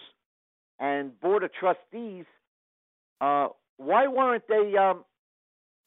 [0.80, 2.26] and board of trustees,
[3.20, 4.76] uh, why weren't they?
[4.78, 5.04] Um,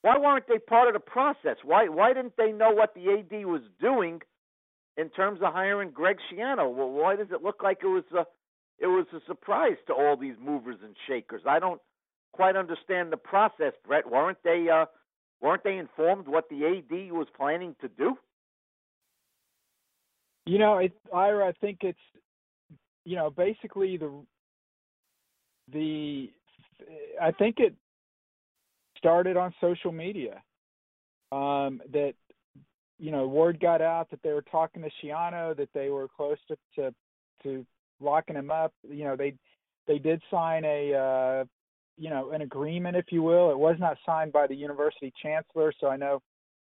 [0.03, 1.57] why weren't they part of the process?
[1.65, 4.21] Why why didn't they know what the AD was doing
[4.97, 6.73] in terms of hiring Greg Schiano?
[6.73, 8.27] Well, why does it look like it was a
[8.79, 11.43] it was a surprise to all these movers and shakers?
[11.49, 11.81] I don't
[12.33, 14.11] quite understand the process, Brett.
[14.11, 14.87] Weren't they uh,
[15.41, 18.17] weren't they informed what the AD was planning to do?
[20.47, 21.99] You know, it, Ira, I think it's
[23.05, 24.11] you know basically the
[25.73, 26.31] the
[27.21, 27.75] I think it
[28.99, 30.43] started on social media.
[31.33, 32.15] Um, that
[32.99, 36.39] you know, word got out that they were talking to Schiano, that they were close
[36.49, 36.95] to to,
[37.43, 37.67] to
[38.01, 38.73] locking him up.
[38.89, 39.35] You know, they
[39.87, 41.45] they did sign a uh,
[41.97, 43.51] you know an agreement, if you will.
[43.51, 46.23] It was not signed by the university chancellor, so I know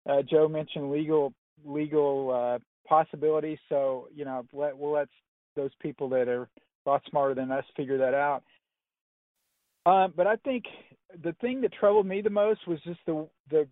[0.08, 1.32] uh, Joe mentioned legal
[1.64, 3.58] legal uh, possibilities.
[3.68, 5.08] So you know, let, we'll let
[5.54, 6.48] those people that are
[6.86, 8.42] a lot smarter than us figure that out.
[9.86, 10.64] Um, but I think
[11.22, 13.66] the thing that troubled me the most was just the the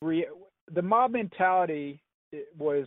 [0.00, 0.26] re,
[0.72, 2.00] the mob mentality
[2.58, 2.86] was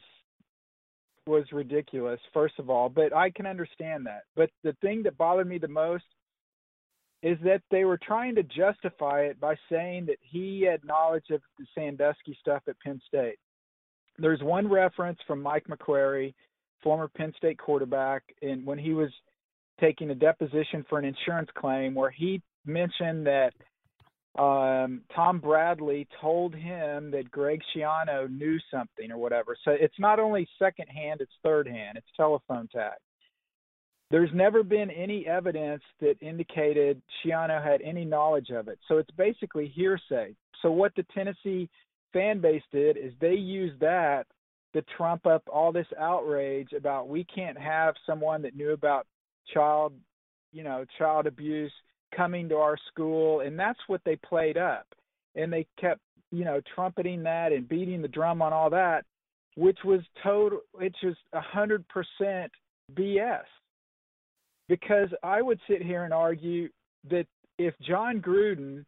[1.26, 5.48] was ridiculous first of all but i can understand that but the thing that bothered
[5.48, 6.04] me the most
[7.22, 11.42] is that they were trying to justify it by saying that he had knowledge of
[11.58, 13.38] the sandusky stuff at penn state
[14.18, 16.34] there's one reference from mike mcqueary
[16.82, 19.10] former penn state quarterback and when he was
[19.80, 23.54] taking a deposition for an insurance claim where he mentioned that
[24.38, 29.58] um, Tom Bradley told him that Greg Schiano knew something or whatever.
[29.66, 32.94] So it's not only secondhand, it's third hand, it's telephone tag.
[34.12, 38.80] There's never been any evidence that indicated Schiano had any knowledge of it.
[38.88, 40.36] So it's basically hearsay.
[40.62, 41.70] So what the Tennessee
[42.12, 44.26] fan base did is they used that
[44.74, 49.06] to trump up all this outrage about we can't have someone that knew about
[49.54, 49.94] child,
[50.52, 51.72] you know, child abuse
[52.16, 54.88] coming to our school and that's what they played up
[55.36, 59.06] and they kept you know trumpeting that and beating the drum on all that
[59.56, 62.52] which was total it's just a hundred percent
[62.94, 63.44] bs
[64.70, 66.70] because i would sit here and argue
[67.10, 67.26] that
[67.58, 68.86] if Jon gruden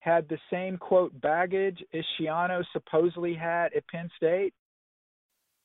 [0.00, 4.52] had the same quote baggage as Schiano supposedly had at Penn State,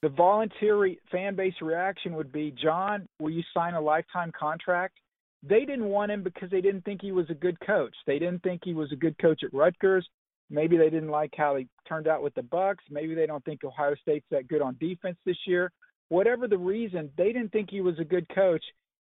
[0.02, 4.98] the voluntary fan base reaction would be, Jon, will you sign a lifetime contract?
[5.44, 7.96] they didn't want him because they didn't think he was a good coach.
[8.06, 10.08] They didn't think he was a good coach at Rutgers.
[10.50, 12.84] Maybe they didn't like how he turned out with the Bucks.
[12.90, 15.72] Maybe they don't think Ohio State's that good on defense this year.
[16.10, 18.64] Whatever the reason, they didn't think he was a good coach,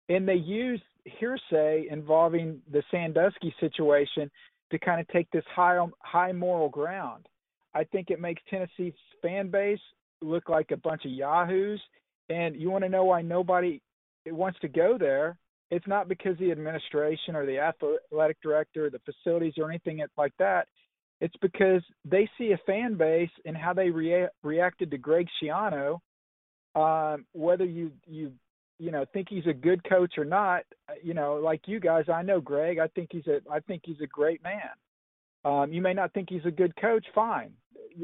[0.09, 4.31] and they used hearsay involving the Sandusky situation
[4.71, 7.27] to kind of take this high high moral ground.
[7.75, 9.81] I think it makes Tennessee's fan base
[10.21, 11.81] look like a bunch of yahoos.
[12.29, 13.81] And you want to know why nobody
[14.27, 15.37] wants to go there?
[15.73, 20.35] it's not because the administration or the athletic director, or the facilities, or anything like
[20.39, 20.69] that.
[21.23, 25.99] It's because they see a fan base and how they rea- reacted to Greg Schiano.
[26.75, 28.33] Um, whether you you
[28.79, 30.65] you know think he's a good coach or not,
[31.03, 32.79] you know, like you guys, I know Greg.
[32.79, 34.71] I think he's a I think he's a great man.
[35.45, 37.05] Um, you may not think he's a good coach.
[37.15, 37.53] Fine,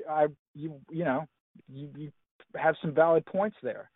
[0.08, 1.26] I you you know
[1.68, 2.12] you, you
[2.56, 3.90] have some valid points there.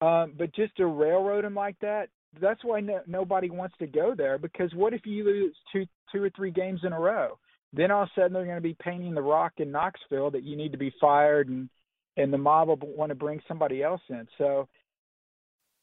[0.00, 2.08] Um, but just to railroad him like that,
[2.40, 6.22] that's why no, nobody wants to go there because what if you lose two two
[6.22, 7.38] or three games in a row?
[7.72, 10.42] Then all of a sudden they're going to be painting the rock in Knoxville that
[10.42, 11.68] you need to be fired and
[12.16, 14.26] and the mob will want to bring somebody else in.
[14.38, 14.68] So,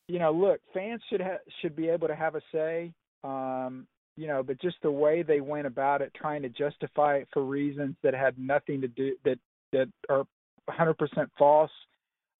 [0.08, 2.93] you know, look, fans should ha- should be able to have a say.
[3.24, 7.28] Um, you know, but just the way they went about it, trying to justify it
[7.32, 9.38] for reasons that had nothing to do that
[9.74, 10.26] that are
[10.70, 10.96] 100%
[11.38, 11.72] false,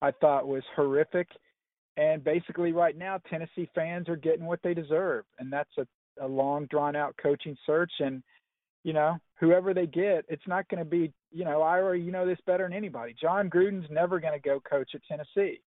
[0.02, 1.28] I thought was horrific.
[1.96, 5.86] And basically, right now, Tennessee fans are getting what they deserve, and that's a,
[6.20, 7.92] a long, drawn out coaching search.
[8.00, 8.22] And
[8.84, 12.26] you know, whoever they get, it's not going to be, you know, Ira, you know
[12.26, 13.14] this better than anybody.
[13.20, 15.60] Jon Gruden's never going to go coach at Tennessee.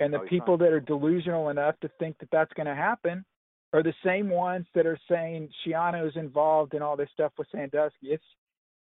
[0.00, 2.74] And the No, he's people that are delusional enough to think that that's going to
[2.74, 3.24] happen
[3.72, 8.08] are the same ones that are saying Schiano's involved in all this stuff with Sandusky.
[8.08, 8.24] It's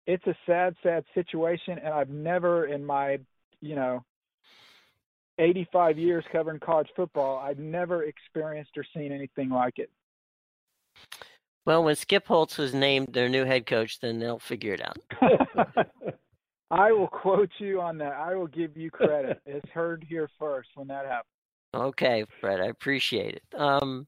[0.07, 3.19] it's a sad, sad situation, and I've never in my,
[3.61, 4.05] you know,
[5.39, 9.91] 85 years covering college football, I've never experienced or seen anything like it.
[11.65, 14.99] Well, when Skip Holtz was named their new head coach, then they'll figure it out.
[16.71, 18.13] I will quote you on that.
[18.13, 19.41] I will give you credit.
[19.47, 21.27] it's heard here first when that happens.
[21.75, 23.61] Okay, Fred, I appreciate it.
[23.61, 24.07] Um,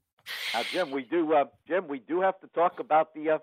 [0.55, 1.33] Now, Jim, we do.
[1.35, 3.39] Uh, Jim, we do have to talk about the uh,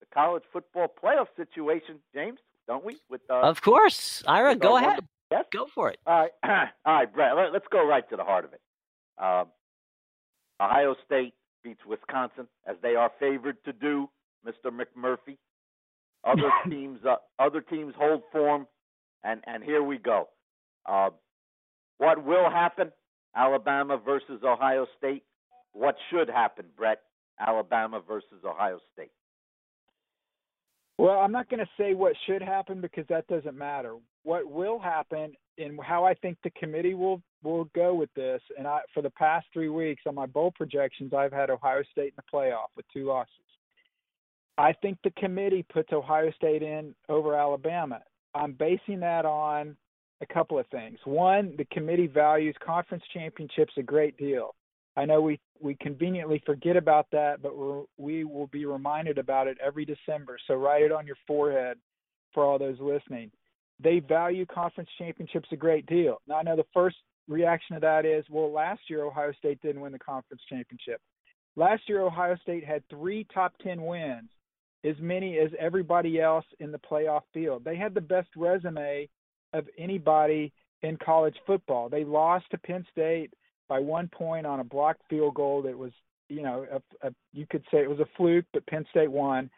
[0.00, 2.98] the college football playoff situation, James, don't we?
[3.10, 4.86] With uh, of course, Ira, with go ahead.
[4.88, 5.48] wonderful guest?
[5.52, 5.98] Go for it.
[6.06, 6.30] All right,
[6.84, 7.36] all right, Brett.
[7.36, 8.60] Let, us go right to the heart of it.
[9.18, 9.46] Um,
[10.60, 14.08] Ohio State beats Wisconsin as they are favored to do.
[14.46, 14.70] Mr.
[14.70, 15.36] McMurphy.
[16.26, 18.66] Other teams, uh, other teams hold form,
[19.24, 20.28] and and here we go.
[20.84, 21.10] Uh,
[21.98, 22.92] what will happen?
[23.34, 25.24] Alabama versus Ohio State.
[25.72, 27.02] What should happen, Brett?
[27.38, 29.10] Alabama versus Ohio State.
[30.98, 33.96] Well, I'm not going to say what should happen because that doesn't matter.
[34.22, 38.40] What will happen and how I think the committee will will go with this.
[38.58, 42.14] And I, for the past three weeks on my bowl projections, I've had Ohio State
[42.16, 43.30] in the playoff with two losses.
[44.58, 48.00] I think the committee puts Ohio State in over Alabama.
[48.34, 49.76] I'm basing that on
[50.22, 50.98] a couple of things.
[51.04, 54.54] One, the committee values conference championships a great deal.
[54.96, 59.46] I know we we conveniently forget about that, but we're, we will be reminded about
[59.46, 60.38] it every December.
[60.46, 61.78] So write it on your forehead
[62.32, 63.30] for all those listening.
[63.78, 66.20] They value conference championships a great deal.
[66.26, 66.96] Now I know the first
[67.28, 71.00] reaction to that is, well, last year Ohio State didn't win the conference championship.
[71.56, 74.30] Last year Ohio State had three top ten wins,
[74.86, 77.64] as many as everybody else in the playoff field.
[77.64, 79.08] They had the best resume
[79.52, 81.88] of anybody in college football.
[81.88, 83.32] They lost to Penn State
[83.68, 85.92] by one point on a blocked field goal that was,
[86.28, 89.50] you know, a, a, you could say it was a fluke, but Penn State won.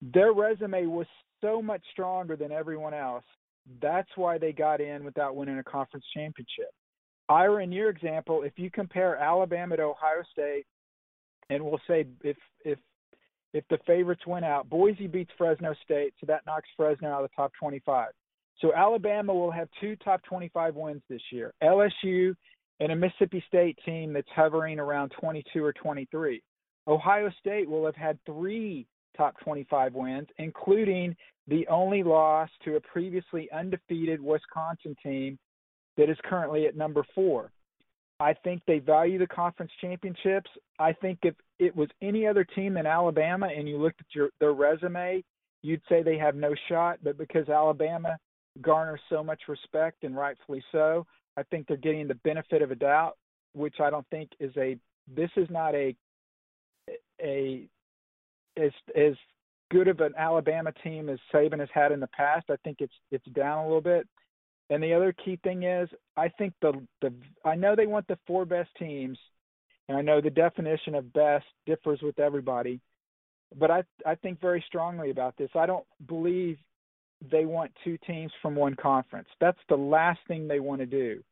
[0.00, 1.06] Their resume was
[1.40, 3.24] so much stronger than everyone else.
[3.80, 6.70] That's why they got in without winning a conference championship.
[7.28, 10.64] Ira, in your example, if you compare Alabama to Ohio State,
[11.50, 12.78] and we'll say if if
[13.52, 17.30] if the favorites win out, Boise beats Fresno State, so that knocks Fresno out of
[17.30, 18.10] the top 25.
[18.60, 21.52] So Alabama will have two top 25 wins this year.
[21.62, 22.34] LSU
[22.80, 26.42] and a Mississippi State team that's hovering around 22 or 23.
[26.88, 31.16] Ohio State will have had three top 25 wins, including
[31.48, 35.38] the only loss to a previously undefeated Wisconsin team
[35.96, 37.50] that is currently at number four.
[38.18, 40.50] I think they value the conference championships.
[40.78, 44.30] I think if it was any other team than Alabama and you looked at your,
[44.40, 45.22] their resume,
[45.62, 46.98] you'd say they have no shot.
[47.02, 48.16] But because Alabama
[48.62, 52.74] garners so much respect and rightfully so, I think they're getting the benefit of a
[52.74, 53.16] doubt,
[53.52, 54.78] which I don't think is a.
[55.14, 55.94] This is not a
[57.22, 57.68] a
[58.56, 59.14] as as
[59.70, 62.46] good of an Alabama team as Saban has had in the past.
[62.50, 64.08] I think it's it's down a little bit.
[64.70, 67.12] And the other key thing is, I think the the
[67.44, 69.18] I know they want the four best teams,
[69.88, 72.80] and I know the definition of best differs with everybody,
[73.56, 75.50] but I I think very strongly about this.
[75.54, 76.58] I don't believe
[77.30, 79.28] they want two teams from one conference.
[79.40, 81.22] That's the last thing they want to do.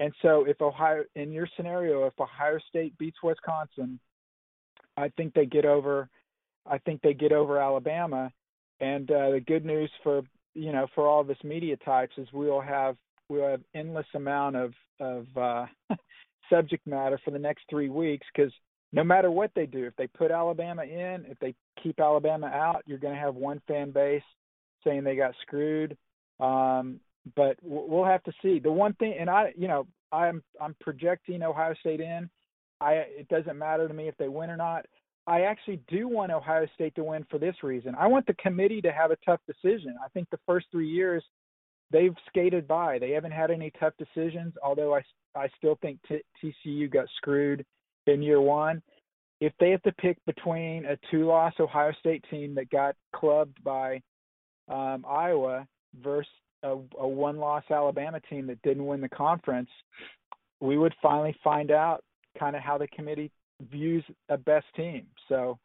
[0.00, 4.00] And so if Ohio in your scenario, if Ohio State beats Wisconsin,
[4.96, 6.08] I think they get over
[6.66, 8.32] I think they get over Alabama.
[8.80, 10.22] And uh, the good news for
[10.58, 12.96] you know for all of us media types is we'll have
[13.28, 15.66] we'll have endless amount of of uh,
[16.50, 18.52] subject matter for the next three weeks because
[18.92, 22.82] no matter what they do, if they put Alabama in, if they keep Alabama out,
[22.86, 24.22] you're going to have one fan base
[24.82, 25.96] saying they got screwed.
[26.40, 27.00] Um,
[27.36, 28.58] but we'll have to see.
[28.58, 32.30] The one thing, and I, you know, I'm I'm projecting Ohio State in.
[32.80, 34.86] I it doesn't matter to me if they win or not.
[35.28, 37.94] I actually do want Ohio State to win for this reason.
[37.98, 39.94] I want the committee to have a tough decision.
[40.02, 41.22] I think the first three years
[41.90, 42.98] they've skated by.
[42.98, 44.54] They haven't had any tough decisions.
[44.64, 45.02] Although I
[45.34, 47.64] I still think t- TCU got screwed
[48.06, 48.82] in year one.
[49.42, 54.00] If they have to pick between a two-loss Ohio State team that got clubbed by
[54.68, 55.66] um, Iowa
[56.02, 59.68] versus a, a one-loss Alabama team that didn't win the conference,
[60.60, 62.02] we would finally find out
[62.40, 63.30] kind of how the committee
[63.70, 65.06] views a best team.
[65.28, 65.58] So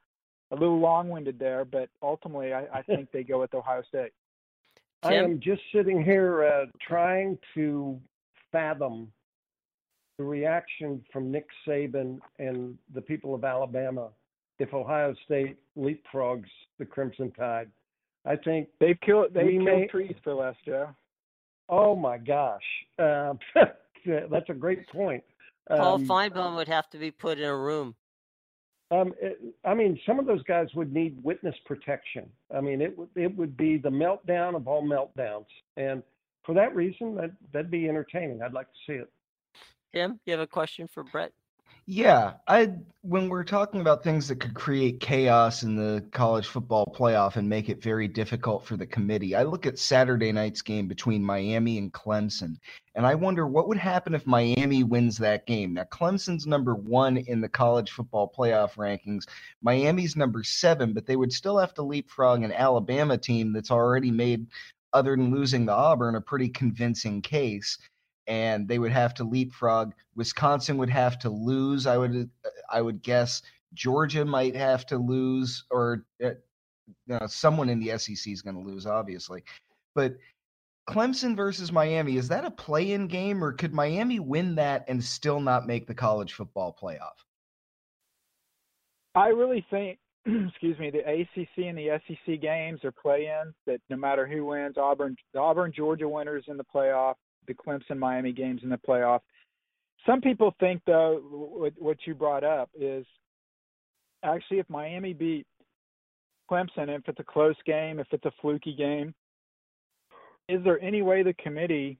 [0.52, 4.12] a little long-winded there, but ultimately I, I think they go with Ohio State.
[5.04, 8.00] I am just sitting here uh, trying to
[8.52, 9.12] fathom
[10.18, 14.10] the reaction from Nick Saban and the people of Alabama
[14.60, 16.48] if Ohio State leapfrogs
[16.80, 17.70] the Crimson Tide.
[18.26, 20.90] I think they've killed they've killed may- trees for less, Joe.
[21.68, 22.62] Oh my gosh,
[23.00, 23.40] um,
[24.06, 25.24] that's a great point.
[25.68, 27.96] Paul Um, Finebaum would have to be put in a room.
[28.92, 32.30] Um, it, I mean, some of those guys would need witness protection.
[32.56, 35.48] I mean, it would it would be the meltdown of all meltdowns,
[35.78, 36.04] and
[36.44, 38.42] for that reason, that that'd be entertaining.
[38.44, 39.10] I'd like to see it.
[39.94, 41.32] Tim, you have a question for Brett?
[41.86, 46.86] Yeah, I when we're talking about things that could create chaos in the college football
[46.98, 50.88] playoff and make it very difficult for the committee, I look at Saturday night's game
[50.88, 52.56] between Miami and Clemson,
[52.96, 55.74] and I wonder what would happen if Miami wins that game.
[55.74, 59.26] Now, Clemson's number one in the college football playoff rankings.
[59.62, 64.12] Miami's number seven, but they would still have to leapfrog an Alabama team that's already
[64.12, 64.48] made,
[64.94, 67.78] other than losing the Auburn, a pretty convincing case
[68.28, 69.94] and they would have to leapfrog.
[70.16, 71.86] Wisconsin would have to lose.
[71.88, 72.30] I would
[72.72, 73.42] I would guess
[73.74, 78.86] Georgia might have to lose, or uh, someone in the SEC is going to lose,
[78.86, 79.44] obviously.
[79.96, 80.16] But
[80.90, 85.40] Clemson versus Miami is that a play-in game, or could Miami win that and still
[85.40, 87.24] not make the college football playoff?
[89.16, 93.54] I really think, excuse me, the ACC and the SEC games are play-ins.
[93.66, 97.16] That no matter who wins, Auburn, Auburn Georgia winners in the playoff,
[97.48, 99.22] the Clemson Miami games in the playoff.
[100.06, 101.20] Some people think though,
[101.78, 103.06] what, you brought up is
[104.24, 105.48] actually if Miami beat
[106.50, 109.14] Clemson, if it's a close game, if it's a fluky game,
[110.50, 111.98] is there any way the committee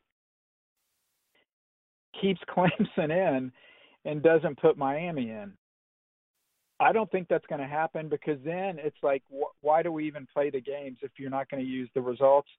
[2.20, 3.52] keeps Clemson in
[4.06, 5.54] and doesn't put Miami in?
[6.80, 10.06] I don't think that's going to happen because then it's like, wh- why do we
[10.06, 12.50] even play the games if you're not going to use the results?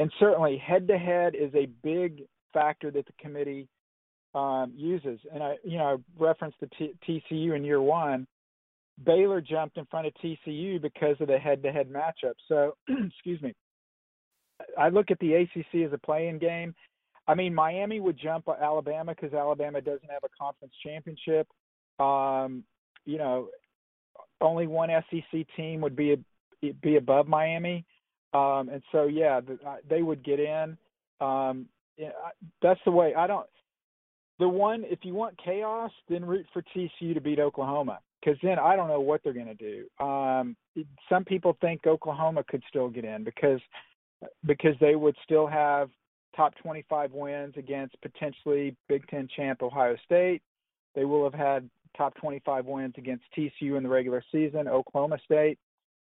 [0.00, 2.22] And certainly, head to head is a big
[2.54, 3.68] factor that the committee
[4.34, 5.20] um, uses.
[5.30, 8.26] And I, you know, I referenced the T- TCU in year one.
[9.04, 12.32] Baylor jumped in front of TCU because of the head to head matchup.
[12.48, 13.54] So, excuse me.
[14.78, 16.74] I look at the ACC as a play-in game.
[17.28, 21.46] I mean, Miami would jump Alabama because Alabama doesn't have a conference championship.
[21.98, 22.64] Um,
[23.04, 23.48] you know,
[24.40, 26.16] only one SEC team would be
[26.82, 27.84] be above Miami,
[28.32, 29.58] um, and so yeah, the,
[29.88, 30.76] they would get in.
[31.20, 31.66] Um,
[31.96, 32.10] yeah,
[32.62, 33.14] that's the way.
[33.14, 33.46] I don't.
[34.38, 38.58] The one, if you want chaos, then root for TCU to beat Oklahoma, because then
[38.58, 40.04] I don't know what they're going to do.
[40.04, 40.56] Um,
[41.10, 43.60] some people think Oklahoma could still get in because
[44.46, 45.90] because they would still have
[46.36, 50.42] top 25 wins against potentially Big Ten champ Ohio State.
[50.94, 54.68] They will have had top 25 wins against TCU in the regular season.
[54.68, 55.58] Oklahoma State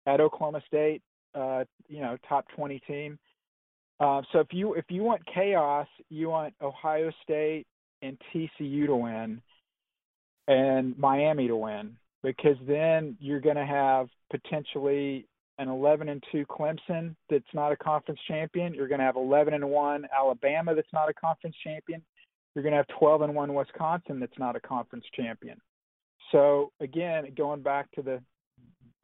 [0.07, 1.03] at Oklahoma State,
[1.37, 3.19] uh, you know, top 20 team.
[4.01, 7.67] Uh, so if you if you want chaos, you want Ohio State
[8.03, 9.41] and TCU to win,
[10.49, 15.27] and Miami to win, because then you're going to have potentially
[15.59, 18.75] an 11 and 2 Clemson that's not a conference champion.
[18.75, 22.03] You're going to have 11 and 1 Alabama that's not a conference champion.
[22.55, 25.59] You're going to have 12 and 1 Wisconsin that's not a conference champion.
[26.33, 28.21] So again, going back to the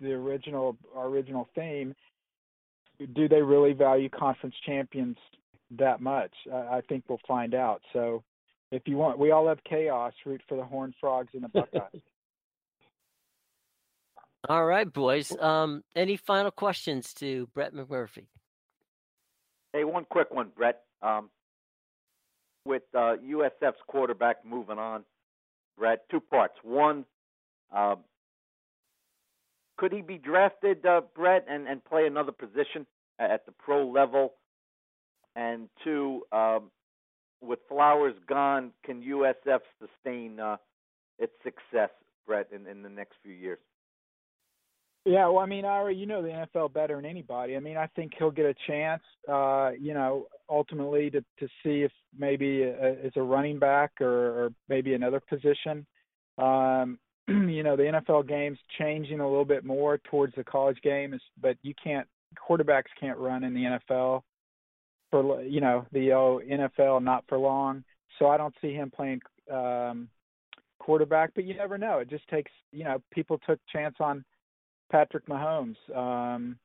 [0.01, 1.95] the original original theme,
[3.15, 5.17] do they really value conference champions
[5.79, 6.33] that much?
[6.53, 7.83] I, I think we'll find out.
[7.93, 8.23] So
[8.71, 10.13] if you want, we all have chaos.
[10.25, 12.03] Root for the Horned Frogs and the Buckeyes.
[14.49, 15.31] All right, boys.
[15.39, 18.27] Um, any final questions to Brett McMurphy?
[19.73, 20.83] Hey, one quick one, Brett.
[21.01, 21.31] Um,
[22.65, 25.05] with uh, USF's quarterback moving on,
[25.79, 26.55] Brett, two parts.
[26.65, 27.05] One,
[27.75, 27.97] uh,
[29.77, 32.87] could he be drafted, uh, Brett, and, and play another position
[33.19, 34.35] at the pro level?
[35.35, 36.71] And two, um,
[37.41, 40.57] with Flowers gone, can USF sustain uh,
[41.19, 41.91] its success,
[42.27, 43.59] Brett, in, in the next few years?
[45.05, 47.57] Yeah, well, I mean, Ira, you know the NFL better than anybody.
[47.57, 51.83] I mean, I think he'll get a chance, uh, you know, ultimately to to see
[51.83, 55.85] if maybe uh as a running back or, or maybe another position.
[56.39, 57.01] Um,
[57.49, 61.57] you know, the NFL game's changing a little bit more towards the college game, but
[61.63, 62.07] you can't
[62.49, 64.23] quarterbacks can't run in the NFL
[65.11, 67.85] for you know the oh, NFL not for long.
[68.19, 69.21] So I don't see him playing
[69.53, 70.09] um,
[70.79, 71.99] quarterback, but you never know.
[71.99, 74.25] It just takes you know people took chance on
[74.91, 75.77] Patrick Mahomes.
[75.95, 76.57] Um,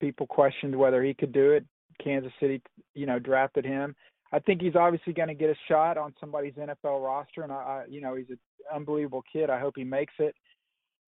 [0.00, 1.64] people questioned whether he could do it.
[2.02, 2.60] Kansas City,
[2.94, 3.94] you know, drafted him.
[4.36, 7.56] I think he's obviously going to get a shot on somebody's NFL roster, and I,
[7.56, 8.38] I you know, he's an
[8.74, 9.50] unbelievable kid.
[9.50, 10.34] I hope he makes it.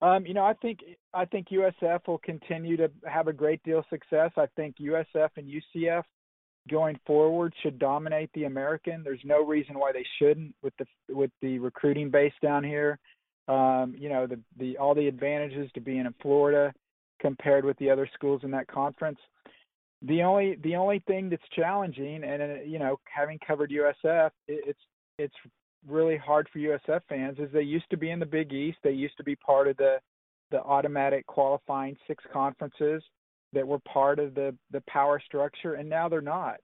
[0.00, 0.80] Um, you know, I think
[1.12, 4.30] I think USF will continue to have a great deal of success.
[4.36, 6.04] I think USF and UCF
[6.70, 9.02] going forward should dominate the American.
[9.02, 12.98] There's no reason why they shouldn't with the with the recruiting base down here
[13.48, 16.72] um, you know, the, the all the advantages to being in Florida
[17.20, 19.18] compared with the other schools in that conference.
[20.03, 24.64] The only the only thing that's challenging, and uh, you know, having covered USF, it,
[24.66, 24.80] it's
[25.18, 25.34] it's
[25.86, 28.78] really hard for USF fans is they used to be in the Big East.
[28.82, 29.99] They used to be part of the
[30.51, 33.03] the automatic qualifying six conferences
[33.53, 36.57] that were part of the the power structure, and now they're not.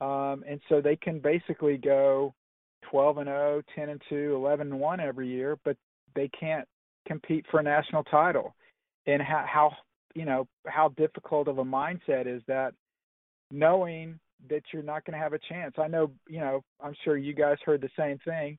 [0.00, 2.34] Um, and so they can basically go
[2.90, 5.76] 12 and 0, 10 and 2, 11 and 1 every year, but
[6.14, 6.66] they can't
[7.06, 8.54] compete for a national title.
[9.06, 9.72] And how, how
[10.14, 12.72] you know how difficult of a mindset is that
[13.50, 15.74] knowing that you're not going to have a chance.
[15.78, 18.58] I know, you know, I'm sure you guys heard the same thing.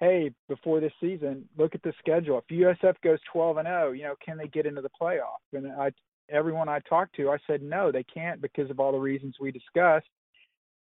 [0.00, 2.38] Hey, before this season, look at the schedule.
[2.38, 5.40] If USF goes 12 and 0, you know, can they get into the playoff?
[5.52, 5.90] And I
[6.30, 9.52] everyone I talked to, I said no, they can't because of all the reasons we
[9.52, 10.08] discussed.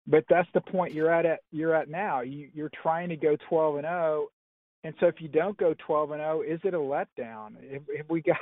[0.08, 1.26] But that's the point you're at.
[1.26, 2.20] at you're at now.
[2.20, 4.26] You, you're trying to go 12 and 0,
[4.84, 7.54] and so if you don't go 12 and 0, is it a letdown?
[7.60, 8.36] If, if we got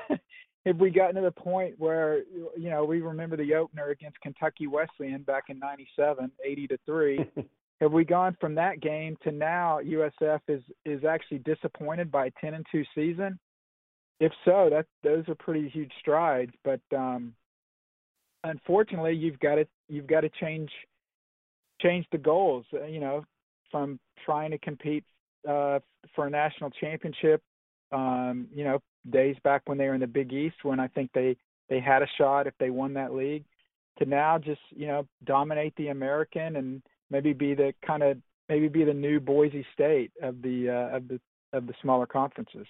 [0.66, 2.22] have we gotten to the point where
[2.56, 7.30] you know we remember the opener against Kentucky Wesleyan back in '97, 80 to three?
[7.80, 12.30] have we gone from that game to now USF is is actually disappointed by a
[12.40, 13.38] 10 and two season?
[14.20, 16.52] If so, that those are pretty huge strides.
[16.64, 17.34] But um,
[18.42, 20.70] unfortunately, you've got to you've got to change
[21.82, 22.64] change the goals.
[22.72, 23.24] You know,
[23.70, 25.04] from trying to compete
[25.46, 25.80] uh,
[26.14, 27.42] for a national championship
[27.94, 31.10] um, you know, days back when they were in the Big East when I think
[31.14, 31.36] they
[31.68, 33.44] they had a shot if they won that league
[33.98, 38.18] to now just you know dominate the American and maybe be the kind of
[38.48, 41.20] maybe be the new Boise State of the uh, of the
[41.52, 42.66] of the smaller conferences.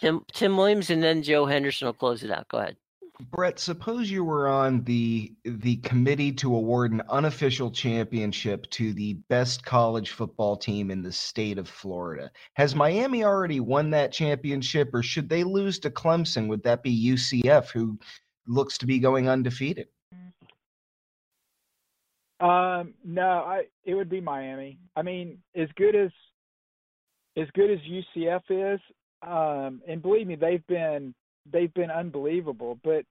[0.00, 2.48] Tim Tim Williams and then Joe Henderson will close it out.
[2.48, 2.76] Go ahead.
[3.20, 9.14] Brett, suppose you were on the the committee to award an unofficial championship to the
[9.28, 12.30] best college football team in the state of Florida.
[12.54, 16.46] Has Miami already won that championship, or should they lose to Clemson?
[16.46, 17.98] Would that be UCF, who
[18.46, 19.88] looks to be going undefeated?
[22.38, 24.78] Um, no, I it would be Miami.
[24.94, 26.10] I mean, as good as
[27.36, 28.80] as good as UCF is,
[29.22, 31.14] um, and believe me, they've been
[31.52, 32.78] they've been unbelievable.
[32.82, 33.04] But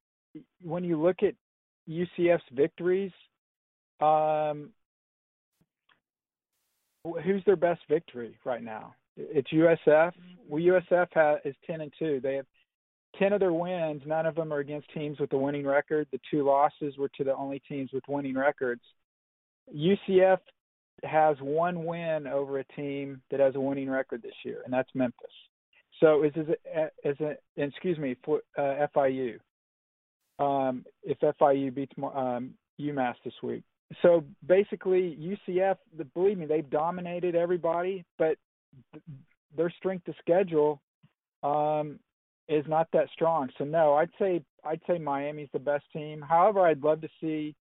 [0.63, 1.33] when you look at
[1.89, 3.11] UCF's victories,
[4.01, 4.69] um,
[7.03, 8.93] who's their best victory right now?
[9.15, 10.11] It's USF.
[10.47, 12.19] Well, USF has, is ten and two.
[12.21, 12.45] They have
[13.17, 14.03] ten of their wins.
[14.05, 16.07] None of them are against teams with a winning record.
[16.11, 18.81] The two losses were to the only teams with winning records.
[19.75, 20.39] UCF
[21.03, 24.89] has one win over a team that has a winning record this year, and that's
[24.93, 25.27] Memphis.
[25.99, 26.31] So is
[27.03, 29.39] is it excuse me for uh, FIU?
[30.39, 33.63] Um, if FIU beats um, UMass this week,
[34.01, 35.77] so basically UCF,
[36.13, 38.37] believe me, they've dominated everybody, but
[38.93, 39.03] th-
[39.55, 40.81] their strength of schedule
[41.41, 41.99] um,
[42.49, 43.49] is not that strong.
[43.57, 46.21] So no, I'd say I'd say Miami's the best team.
[46.21, 47.55] However, I'd love to see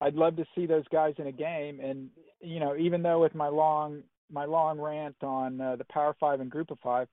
[0.00, 1.80] I'd love to see those guys in a game.
[1.80, 2.08] And
[2.40, 6.40] you know, even though with my long my long rant on uh, the Power Five
[6.40, 7.08] and Group of Five,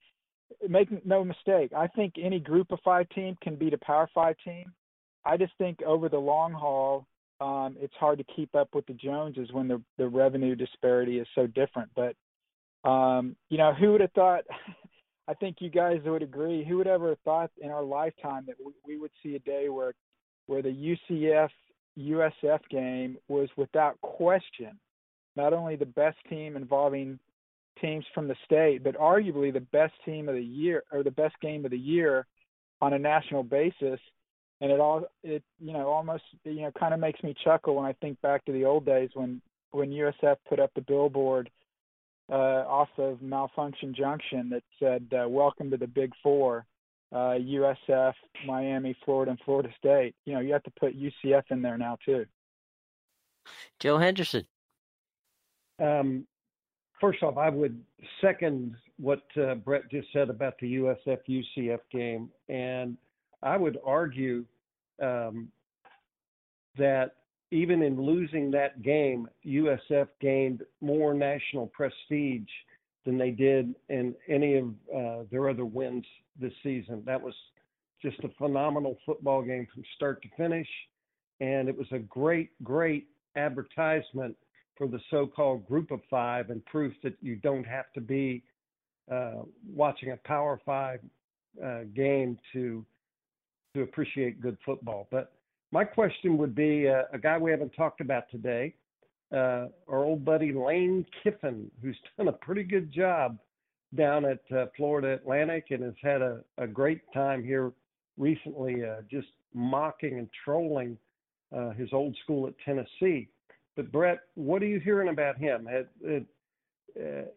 [0.68, 4.36] make no mistake, I think any group of five team can beat a power five
[4.44, 4.72] team.
[5.26, 7.08] I just think over the long haul,
[7.42, 11.28] um, it's hard to keep up with the Joneses when the the revenue disparity is
[11.36, 11.90] so different.
[11.96, 12.16] But
[12.90, 14.44] um, you know, who would have thought?
[15.28, 16.64] I think you guys would agree.
[16.64, 19.70] Who would ever have thought in our lifetime that we, we would see a day
[19.70, 19.94] where
[20.46, 21.50] where the UCF
[21.98, 24.78] USF game was without question
[25.36, 27.20] not only the best team involving
[27.82, 31.36] teams from the state, but arguably the best team of the year or the best
[31.42, 32.26] game of the year
[32.82, 34.00] on a national basis.
[34.62, 37.86] And it all it you know almost you know kind of makes me chuckle when
[37.86, 41.50] I think back to the old days when when USF put up the billboard
[42.32, 46.66] uh, off of Malfunction Junction that said uh, "Welcome to the Big Four,
[47.12, 48.14] uh, USF,
[48.46, 51.98] Miami, Florida, and Florida State." You know you have to put UCF in there now
[52.06, 52.26] too.
[53.80, 54.48] Joe Henderson.
[55.80, 56.26] Um,
[57.00, 57.82] first off, I would
[58.22, 62.98] second what uh, Brett just said about the USF UCF game, and
[63.44, 64.46] I would argue
[65.02, 65.50] um,
[66.78, 67.16] that
[67.52, 72.50] even in losing that game, USF gained more national prestige
[73.06, 76.06] than they did in any of uh, their other wins
[76.40, 77.04] this season.
[77.06, 77.36] That was
[78.02, 80.68] just a phenomenal football game from start to finish,
[81.40, 84.36] and it was a great, great advertisement
[84.78, 88.44] for the so-called group of five and proof that you don't have to be
[89.12, 91.00] uh, watching a Power Five
[91.64, 92.86] uh, game to
[93.74, 95.08] to appreciate good football.
[95.12, 95.34] But
[95.72, 98.74] my question would be uh, a guy we haven't talked about today,
[99.34, 103.38] uh, our old buddy Lane Kiffin, who's done a pretty good job
[103.96, 107.74] down at uh, Florida Atlantic and has had a, a great time here
[108.18, 110.98] recently, uh, just mocking and trolling
[111.78, 113.30] his old school at Tennessee.
[113.76, 115.68] But Brett, what are you hearing about him?
[115.68, 116.20] Uh,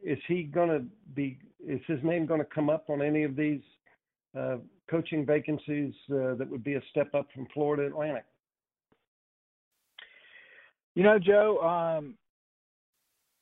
[0.03, 0.85] is he going to
[1.15, 1.39] be?
[1.67, 3.61] Is his name going to come up on any of these
[4.39, 4.57] uh,
[4.89, 8.25] coaching vacancies uh, that would be a step up from Florida Atlantic?
[10.95, 12.15] You know, Joe, um,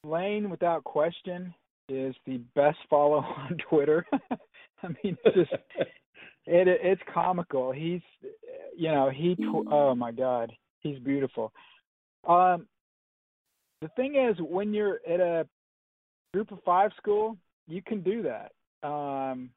[0.04, 1.54] Lane, without question,
[1.88, 4.04] is the best follow on Twitter.
[4.82, 5.52] I mean, it's just
[6.46, 7.72] it it's comical.
[7.72, 8.00] He's,
[8.76, 9.34] you know, he.
[9.34, 11.52] Tw- oh my God, he's beautiful.
[12.26, 12.66] Um,
[13.80, 15.46] the thing is, when you're at a
[16.32, 18.52] group of five school, you can do that.
[18.86, 19.50] Um,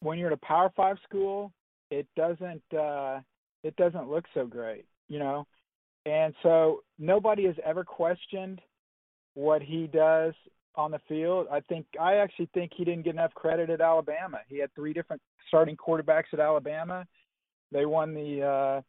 [0.00, 1.52] when you're at a Power Five school,
[1.90, 3.20] it doesn't uh,
[3.62, 5.46] it doesn't look so great, you know.
[6.04, 8.60] And so nobody has ever questioned
[9.34, 10.34] what he does
[10.74, 11.46] on the field.
[11.50, 14.38] I think I actually think he didn't get enough credit at Alabama.
[14.48, 17.06] He had three different starting quarterbacks at Alabama.
[17.70, 18.82] They won the uh,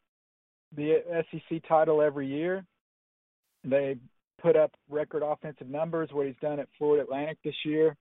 [0.76, 2.64] the SEC title every year.
[3.64, 3.96] They
[4.40, 6.10] put up record offensive numbers.
[6.12, 7.96] What he's done at Florida Atlantic this year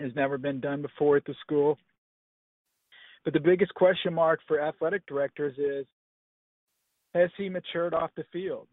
[0.00, 1.78] has never been done before at the school.
[3.24, 5.86] But the biggest question mark for athletic directors is
[7.14, 8.68] has he matured off the field?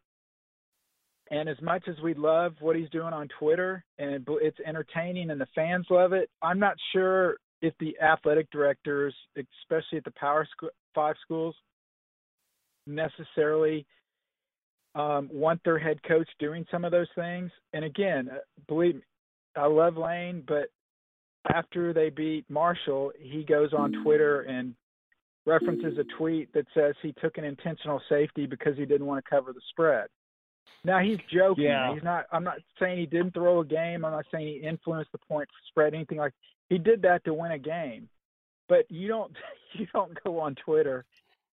[1.31, 5.39] And as much as we love what he's doing on Twitter and it's entertaining and
[5.39, 10.47] the fans love it, I'm not sure if the athletic directors, especially at the Power
[10.93, 11.55] Five schools,
[12.88, 13.86] necessarily
[14.95, 17.51] um, want their head coach doing some of those things.
[17.73, 19.01] And again, uh, believe me,
[19.55, 20.69] I love Lane, but
[21.53, 24.73] after they beat Marshall, he goes on Twitter and
[25.45, 29.29] references a tweet that says he took an intentional safety because he didn't want to
[29.29, 30.07] cover the spread.
[30.86, 31.65] Now he's joking.
[31.65, 31.93] Yeah.
[31.93, 32.25] He's not.
[32.31, 34.03] I'm not saying he didn't throw a game.
[34.03, 36.34] I'm not saying he influenced the point spread, anything like.
[36.69, 38.09] He did that to win a game,
[38.67, 39.31] but you don't.
[39.75, 41.03] You don't go on Twitter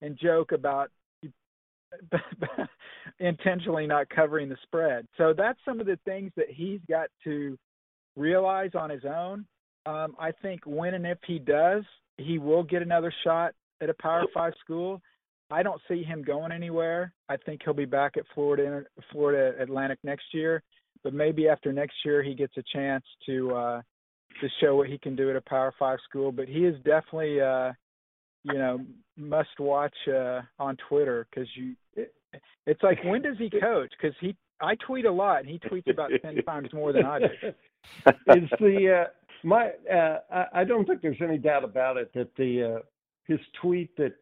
[0.02, 0.90] and joke about
[3.20, 5.06] intentionally not covering the spread.
[5.16, 7.58] So that's some of the things that he's got to
[8.16, 9.46] realize on his own.
[9.86, 11.84] Um, I think when and if he does,
[12.18, 15.00] he will get another shot at a Power Five school.
[15.50, 17.12] I don't see him going anywhere.
[17.28, 20.62] I think he'll be back at Florida Florida Atlantic next year,
[21.02, 23.82] but maybe after next year he gets a chance to uh
[24.40, 27.40] to show what he can do at a Power 5 school, but he is definitely
[27.40, 27.72] uh
[28.44, 28.80] you know
[29.20, 32.14] must watch uh on Twitter cuz you it,
[32.66, 35.90] it's like when does he coach cuz he I tweet a lot and he tweets
[35.90, 37.26] about 10 times more than I do.
[38.36, 39.10] Is the uh
[39.42, 42.80] my uh I, I don't think there's any doubt about it that the uh
[43.26, 44.14] his tweet that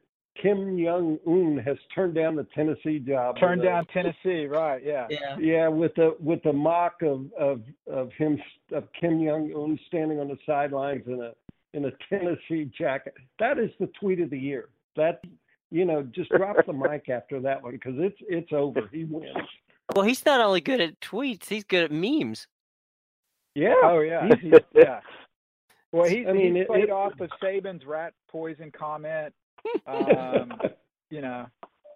[0.43, 3.37] Kim Jong Un has turned down the Tennessee job.
[3.41, 4.83] Turned down a, Tennessee, right?
[4.85, 5.07] Yeah.
[5.11, 5.37] Yeah.
[5.39, 8.41] Yeah, with the with the mock of of of him
[8.73, 11.33] of Kim Jong Un standing on the sidelines in a
[11.75, 13.15] in a Tennessee jacket.
[13.39, 14.69] That is the tweet of the year.
[14.99, 15.23] That
[15.71, 18.89] you know, just drop the mic after that one because it's it's over.
[18.93, 19.33] He wins.
[19.95, 22.47] Well, he's not only good at tweets; he's good at memes.
[23.55, 23.75] Yeah.
[23.83, 24.29] Oh yeah.
[24.43, 25.01] He's, yeah.
[25.91, 29.33] Well, he's, I mean, he's it- played it- off of Saban's rat poison comment.
[29.87, 30.53] Um,
[31.11, 31.47] you know,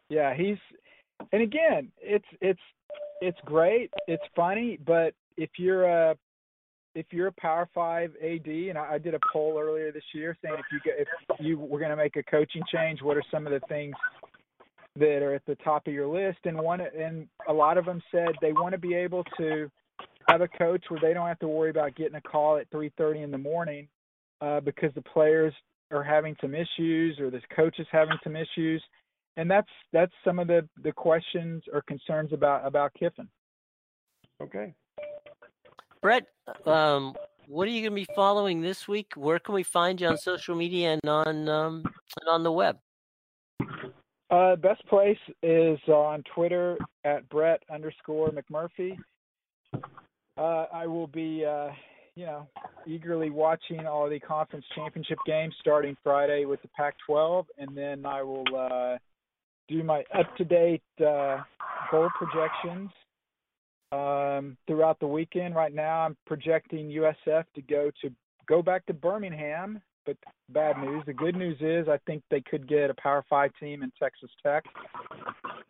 [0.09, 0.57] yeah, he's
[1.33, 2.61] and again, it's it's
[3.21, 6.17] it's great, it's funny, but if you're a
[6.95, 10.37] if you're a Power Five AD, and I, I did a poll earlier this year
[10.43, 11.09] saying if you get, if
[11.41, 13.95] you were going to make a coaching change, what are some of the things
[14.97, 16.39] that are at the top of your list?
[16.45, 19.71] And one and a lot of them said they want to be able to
[20.29, 23.25] have a coach where they don't have to worry about getting a call at 3:30
[23.25, 23.89] in the morning
[24.41, 25.55] uh, because the players
[25.91, 28.83] are having some issues or this coach is having some issues,
[29.37, 33.29] and that's that's some of the the questions or concerns about about Kiffin.
[34.41, 34.75] Okay.
[36.03, 36.27] Brett,
[36.67, 37.15] um,
[37.47, 39.13] what are you going to be following this week?
[39.15, 41.85] Where can we find you on social media and on um,
[42.21, 42.77] and on the web?
[44.29, 48.99] Uh, best place is on Twitter at Brett underscore McMurphy.
[50.37, 51.69] Uh, I will be, uh,
[52.17, 52.49] you know,
[52.85, 58.23] eagerly watching all the conference championship games starting Friday with the Pac-12, and then I
[58.23, 58.97] will uh,
[59.69, 61.43] do my up-to-date uh,
[61.93, 62.91] bowl projections
[63.93, 65.55] um, throughout the weekend.
[65.55, 68.11] Right now, I'm projecting USF to go to
[68.49, 69.81] go back to Birmingham.
[70.05, 70.17] But
[70.49, 71.05] bad news.
[71.07, 74.31] The good news is I think they could get a Power Five team in Texas
[74.43, 74.65] Tech,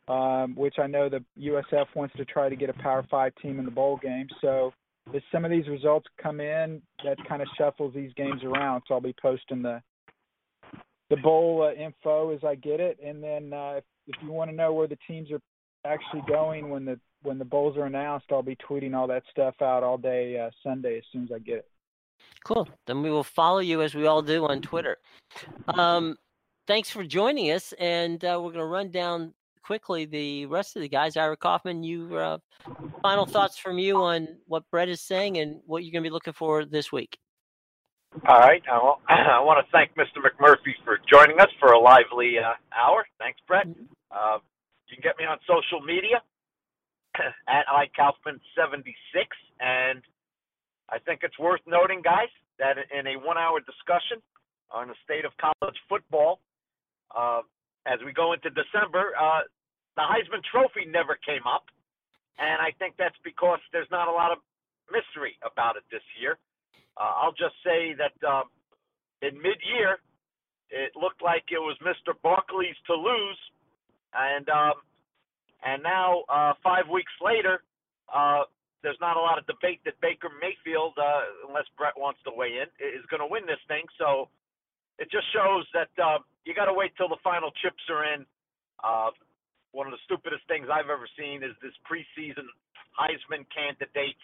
[0.09, 3.59] um, which I know the USF wants to try to get a Power Five team
[3.59, 4.29] in the bowl game.
[4.41, 4.73] So
[5.13, 8.85] if some of these results come in, that kind of shuffles these games around.
[8.89, 9.83] So I'll be posting the
[11.11, 14.51] the bowl uh, info as I get it, and then uh, if, if you want
[14.51, 15.43] to know where the teams are
[15.85, 19.55] actually going when the when the bowls are announced, I'll be tweeting all that stuff
[19.63, 21.69] out all day uh, Sunday as soon as I get it.
[22.45, 22.69] Cool.
[22.87, 24.99] Then we will follow you as we all do on Twitter.
[25.69, 26.17] Um,
[26.67, 30.83] thanks for joining us, and uh, we're going to run down quickly the rest of
[30.83, 31.17] the guys.
[31.17, 32.39] Ira Kaufman, you uh,
[33.01, 36.13] final thoughts from you on what Brett is saying and what you're going to be
[36.13, 37.17] looking for this week.
[38.27, 38.63] All right.
[38.71, 40.21] I, will, I want to thank Mr.
[40.21, 43.07] McMurphy for joining us for a lively uh, hour.
[43.19, 43.67] Thanks, Brett.
[43.67, 43.85] Mm-hmm.
[44.11, 44.39] Uh,
[44.89, 46.21] you can get me on social media
[47.49, 49.29] at iKaufman76.
[49.61, 50.03] And
[50.89, 54.23] I think it's worth noting, guys, that in a one hour discussion
[54.71, 56.41] on the state of college football,
[57.17, 57.43] uh,
[57.87, 59.43] as we go into December, uh,
[59.97, 61.65] the Heisman Trophy never came up.
[62.39, 64.39] And I think that's because there's not a lot of
[64.91, 66.39] mystery about it this year.
[66.97, 68.49] Uh, I'll just say that um,
[69.21, 70.01] in mid-year,
[70.71, 72.17] it looked like it was Mr.
[72.23, 73.41] Barkley's to lose,
[74.17, 74.81] and um,
[75.65, 77.63] and now uh, five weeks later,
[78.13, 78.45] uh,
[78.83, 82.59] there's not a lot of debate that Baker Mayfield, uh, unless Brett wants to weigh
[82.59, 83.87] in, is going to win this thing.
[83.99, 84.29] So
[84.99, 88.27] it just shows that uh, you got to wait till the final chips are in.
[88.83, 89.15] Uh,
[89.71, 92.45] one of the stupidest things I've ever seen is this preseason
[92.99, 94.21] Heisman candidates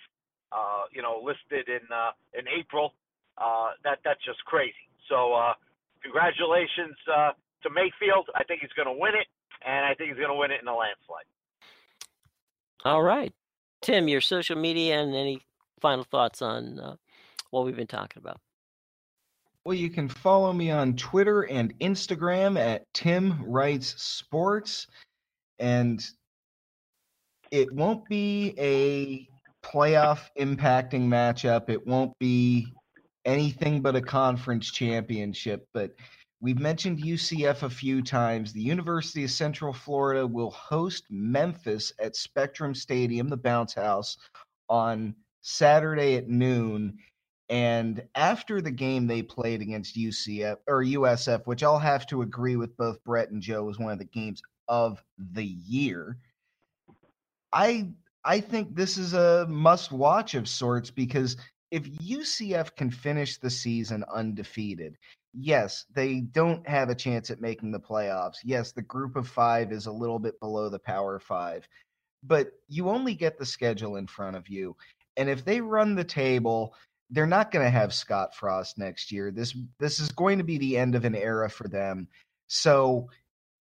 [0.53, 2.95] uh, you know, listed in uh, in April.
[3.37, 4.89] Uh, that that's just crazy.
[5.09, 5.55] So uh,
[6.03, 7.33] congratulations uh,
[7.63, 8.29] to Mayfield.
[8.35, 9.29] I think he's going to win it,
[9.65, 11.25] and I think he's going to win it in a landslide.
[12.85, 13.33] All right,
[13.83, 15.41] Tim, your social media and any
[15.81, 16.97] final thoughts on uh,
[17.51, 18.39] what we've been talking about.
[19.65, 24.87] Well, you can follow me on Twitter and Instagram at Tim Writes Sports,
[25.59, 26.03] and
[27.51, 29.29] it won't be a
[29.67, 31.69] playoff impacting matchup.
[31.69, 32.73] It won't be
[33.25, 35.91] anything but a conference championship, but
[36.41, 38.53] we've mentioned UCF a few times.
[38.53, 44.17] The University of Central Florida will host Memphis at Spectrum Stadium, the bounce house,
[44.69, 46.99] on Saturday at noon.
[47.49, 52.57] And after the game they played against UCF or USF, which I'll have to agree
[52.57, 56.19] with both Brett and Joe was one of the games of the year.
[57.53, 57.89] I
[58.25, 61.39] I think this is a must watch of sorts because
[61.71, 64.99] if UCF can finish the season undefeated,
[65.35, 68.39] yes, they don't have a chance at making the playoffs.
[68.45, 71.69] Yes, the group of five is a little bit below the power five,
[72.23, 74.77] but you only get the schedule in front of you.
[75.17, 76.75] And if they run the table,
[77.11, 79.31] they're not going to have Scott Frost next year.
[79.31, 82.09] This this is going to be the end of an era for them.
[82.49, 83.09] So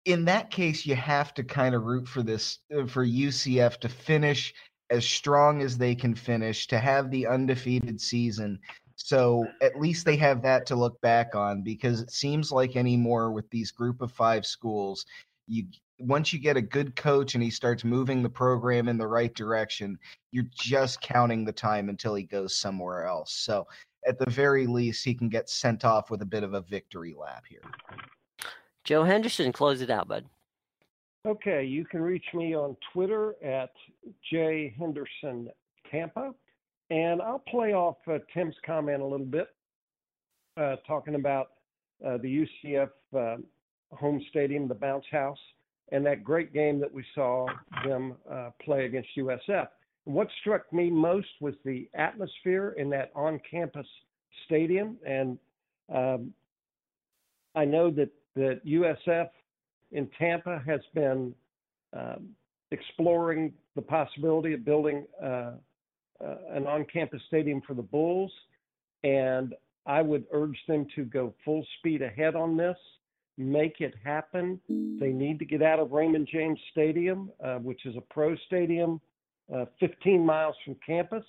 [0.06, 3.90] in that case, you have to kind of root for this uh, for UCF to
[3.90, 4.54] finish
[4.90, 8.60] as strong as they can finish, to have the undefeated season.
[9.02, 13.32] So at least they have that to look back on because it seems like anymore
[13.32, 15.06] with these group of five schools,
[15.48, 15.66] you
[16.02, 19.34] once you get a good coach and he starts moving the program in the right
[19.34, 19.98] direction,
[20.32, 23.34] you're just counting the time until he goes somewhere else.
[23.34, 23.68] So
[24.08, 27.16] at the very least, he can get sent off with a bit of a victory
[27.18, 27.62] lap here.
[28.86, 30.26] Joe Henderson, close it out, bud.
[31.26, 33.72] Okay, you can reach me on Twitter at
[34.32, 35.50] J Henderson
[35.92, 36.34] Tampa,
[36.90, 39.48] and I'll play off uh, Tim's comment a little bit,
[40.58, 41.52] uh, talking about
[42.06, 43.38] uh, the UCF uh,
[43.92, 45.38] home stadium, the Bounce House,
[45.92, 47.48] and that great game that we saw
[47.86, 49.68] them uh, play against USF.
[50.06, 53.88] what struck me most was the atmosphere in that on-campus
[54.46, 55.38] stadium, and
[55.94, 56.34] um,
[57.56, 59.30] I know that that USF
[59.92, 61.34] in Tampa has been
[61.94, 62.30] um,
[62.72, 65.54] exploring the possibility of building uh,
[66.22, 68.32] an on campus stadium for the Bulls.
[69.04, 69.54] And
[69.86, 72.78] I would urge them to go full speed ahead on this,
[73.38, 74.60] make it happen.
[74.68, 79.00] They need to get out of Raymond James Stadium, uh, which is a pro stadium
[79.54, 81.24] uh, 15 miles from campus,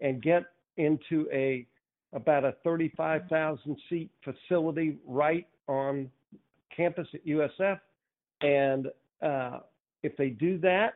[0.00, 0.44] and get
[0.76, 1.66] into a
[2.14, 6.10] about a 35,000 seat facility right on
[6.74, 7.78] campus at USF.
[8.40, 8.86] And
[9.20, 9.58] uh,
[10.02, 10.94] if they do that,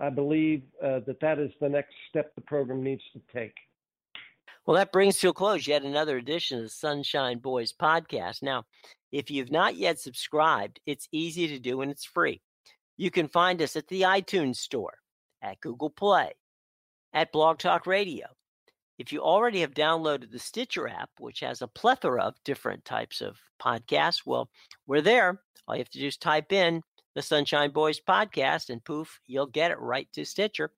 [0.00, 3.54] I believe uh, that that is the next step the program needs to take.
[4.66, 8.42] Well, that brings to a close yet another edition of the Sunshine Boys podcast.
[8.42, 8.64] Now,
[9.12, 12.40] if you've not yet subscribed, it's easy to do and it's free.
[12.96, 14.98] You can find us at the iTunes Store,
[15.40, 16.32] at Google Play,
[17.12, 18.26] at Blog Talk Radio,
[18.98, 23.20] if you already have downloaded the Stitcher app, which has a plethora of different types
[23.20, 24.48] of podcasts, well,
[24.86, 25.42] we're there.
[25.66, 26.82] All you have to do is type in
[27.16, 30.70] the Sunshine Boys podcast, and poof, you'll get it right to Stitcher.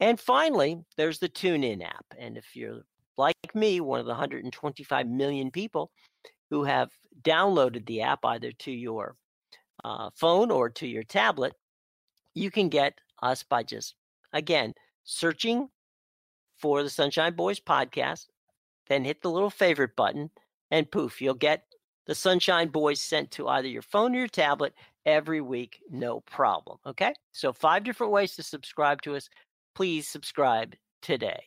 [0.00, 2.04] And finally, there's the TuneIn app.
[2.18, 2.82] And if you're
[3.16, 5.90] like me, one of the 125 million people
[6.50, 6.90] who have
[7.22, 9.16] downloaded the app either to your
[9.82, 11.54] uh, phone or to your tablet,
[12.34, 13.94] you can get us by just,
[14.34, 15.70] again, searching
[16.58, 18.26] for the Sunshine Boys podcast,
[18.88, 20.28] then hit the little favorite button,
[20.70, 21.64] and poof, you'll get
[22.06, 24.74] the Sunshine Boys sent to either your phone or your tablet
[25.06, 26.78] every week, no problem.
[26.86, 27.14] Okay?
[27.32, 29.28] So, five different ways to subscribe to us.
[29.74, 31.42] Please subscribe today.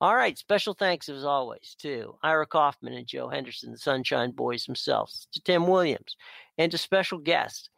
[0.00, 0.38] All right.
[0.38, 5.42] Special thanks, as always, to Ira Kaufman and Joe Henderson, the Sunshine Boys themselves, to
[5.42, 6.16] Tim Williams,
[6.56, 7.68] and to special guest,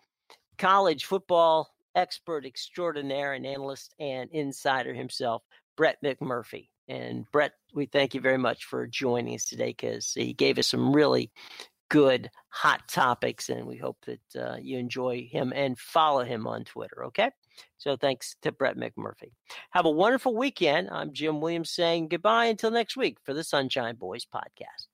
[0.56, 5.42] college football expert extraordinaire and analyst and insider himself,
[5.76, 6.68] Brett McMurphy.
[6.88, 10.68] And Brett, we thank you very much for joining us today because he gave us
[10.68, 11.30] some really
[11.92, 16.64] good hot topics, and we hope that uh, you enjoy him and follow him on
[16.64, 17.04] Twitter.
[17.04, 17.30] Okay.
[17.76, 19.32] So thanks to Brett McMurphy.
[19.72, 20.88] Have a wonderful weekend.
[20.90, 24.88] I'm Jim Williams saying goodbye until next week for the Sunshine Boys podcast.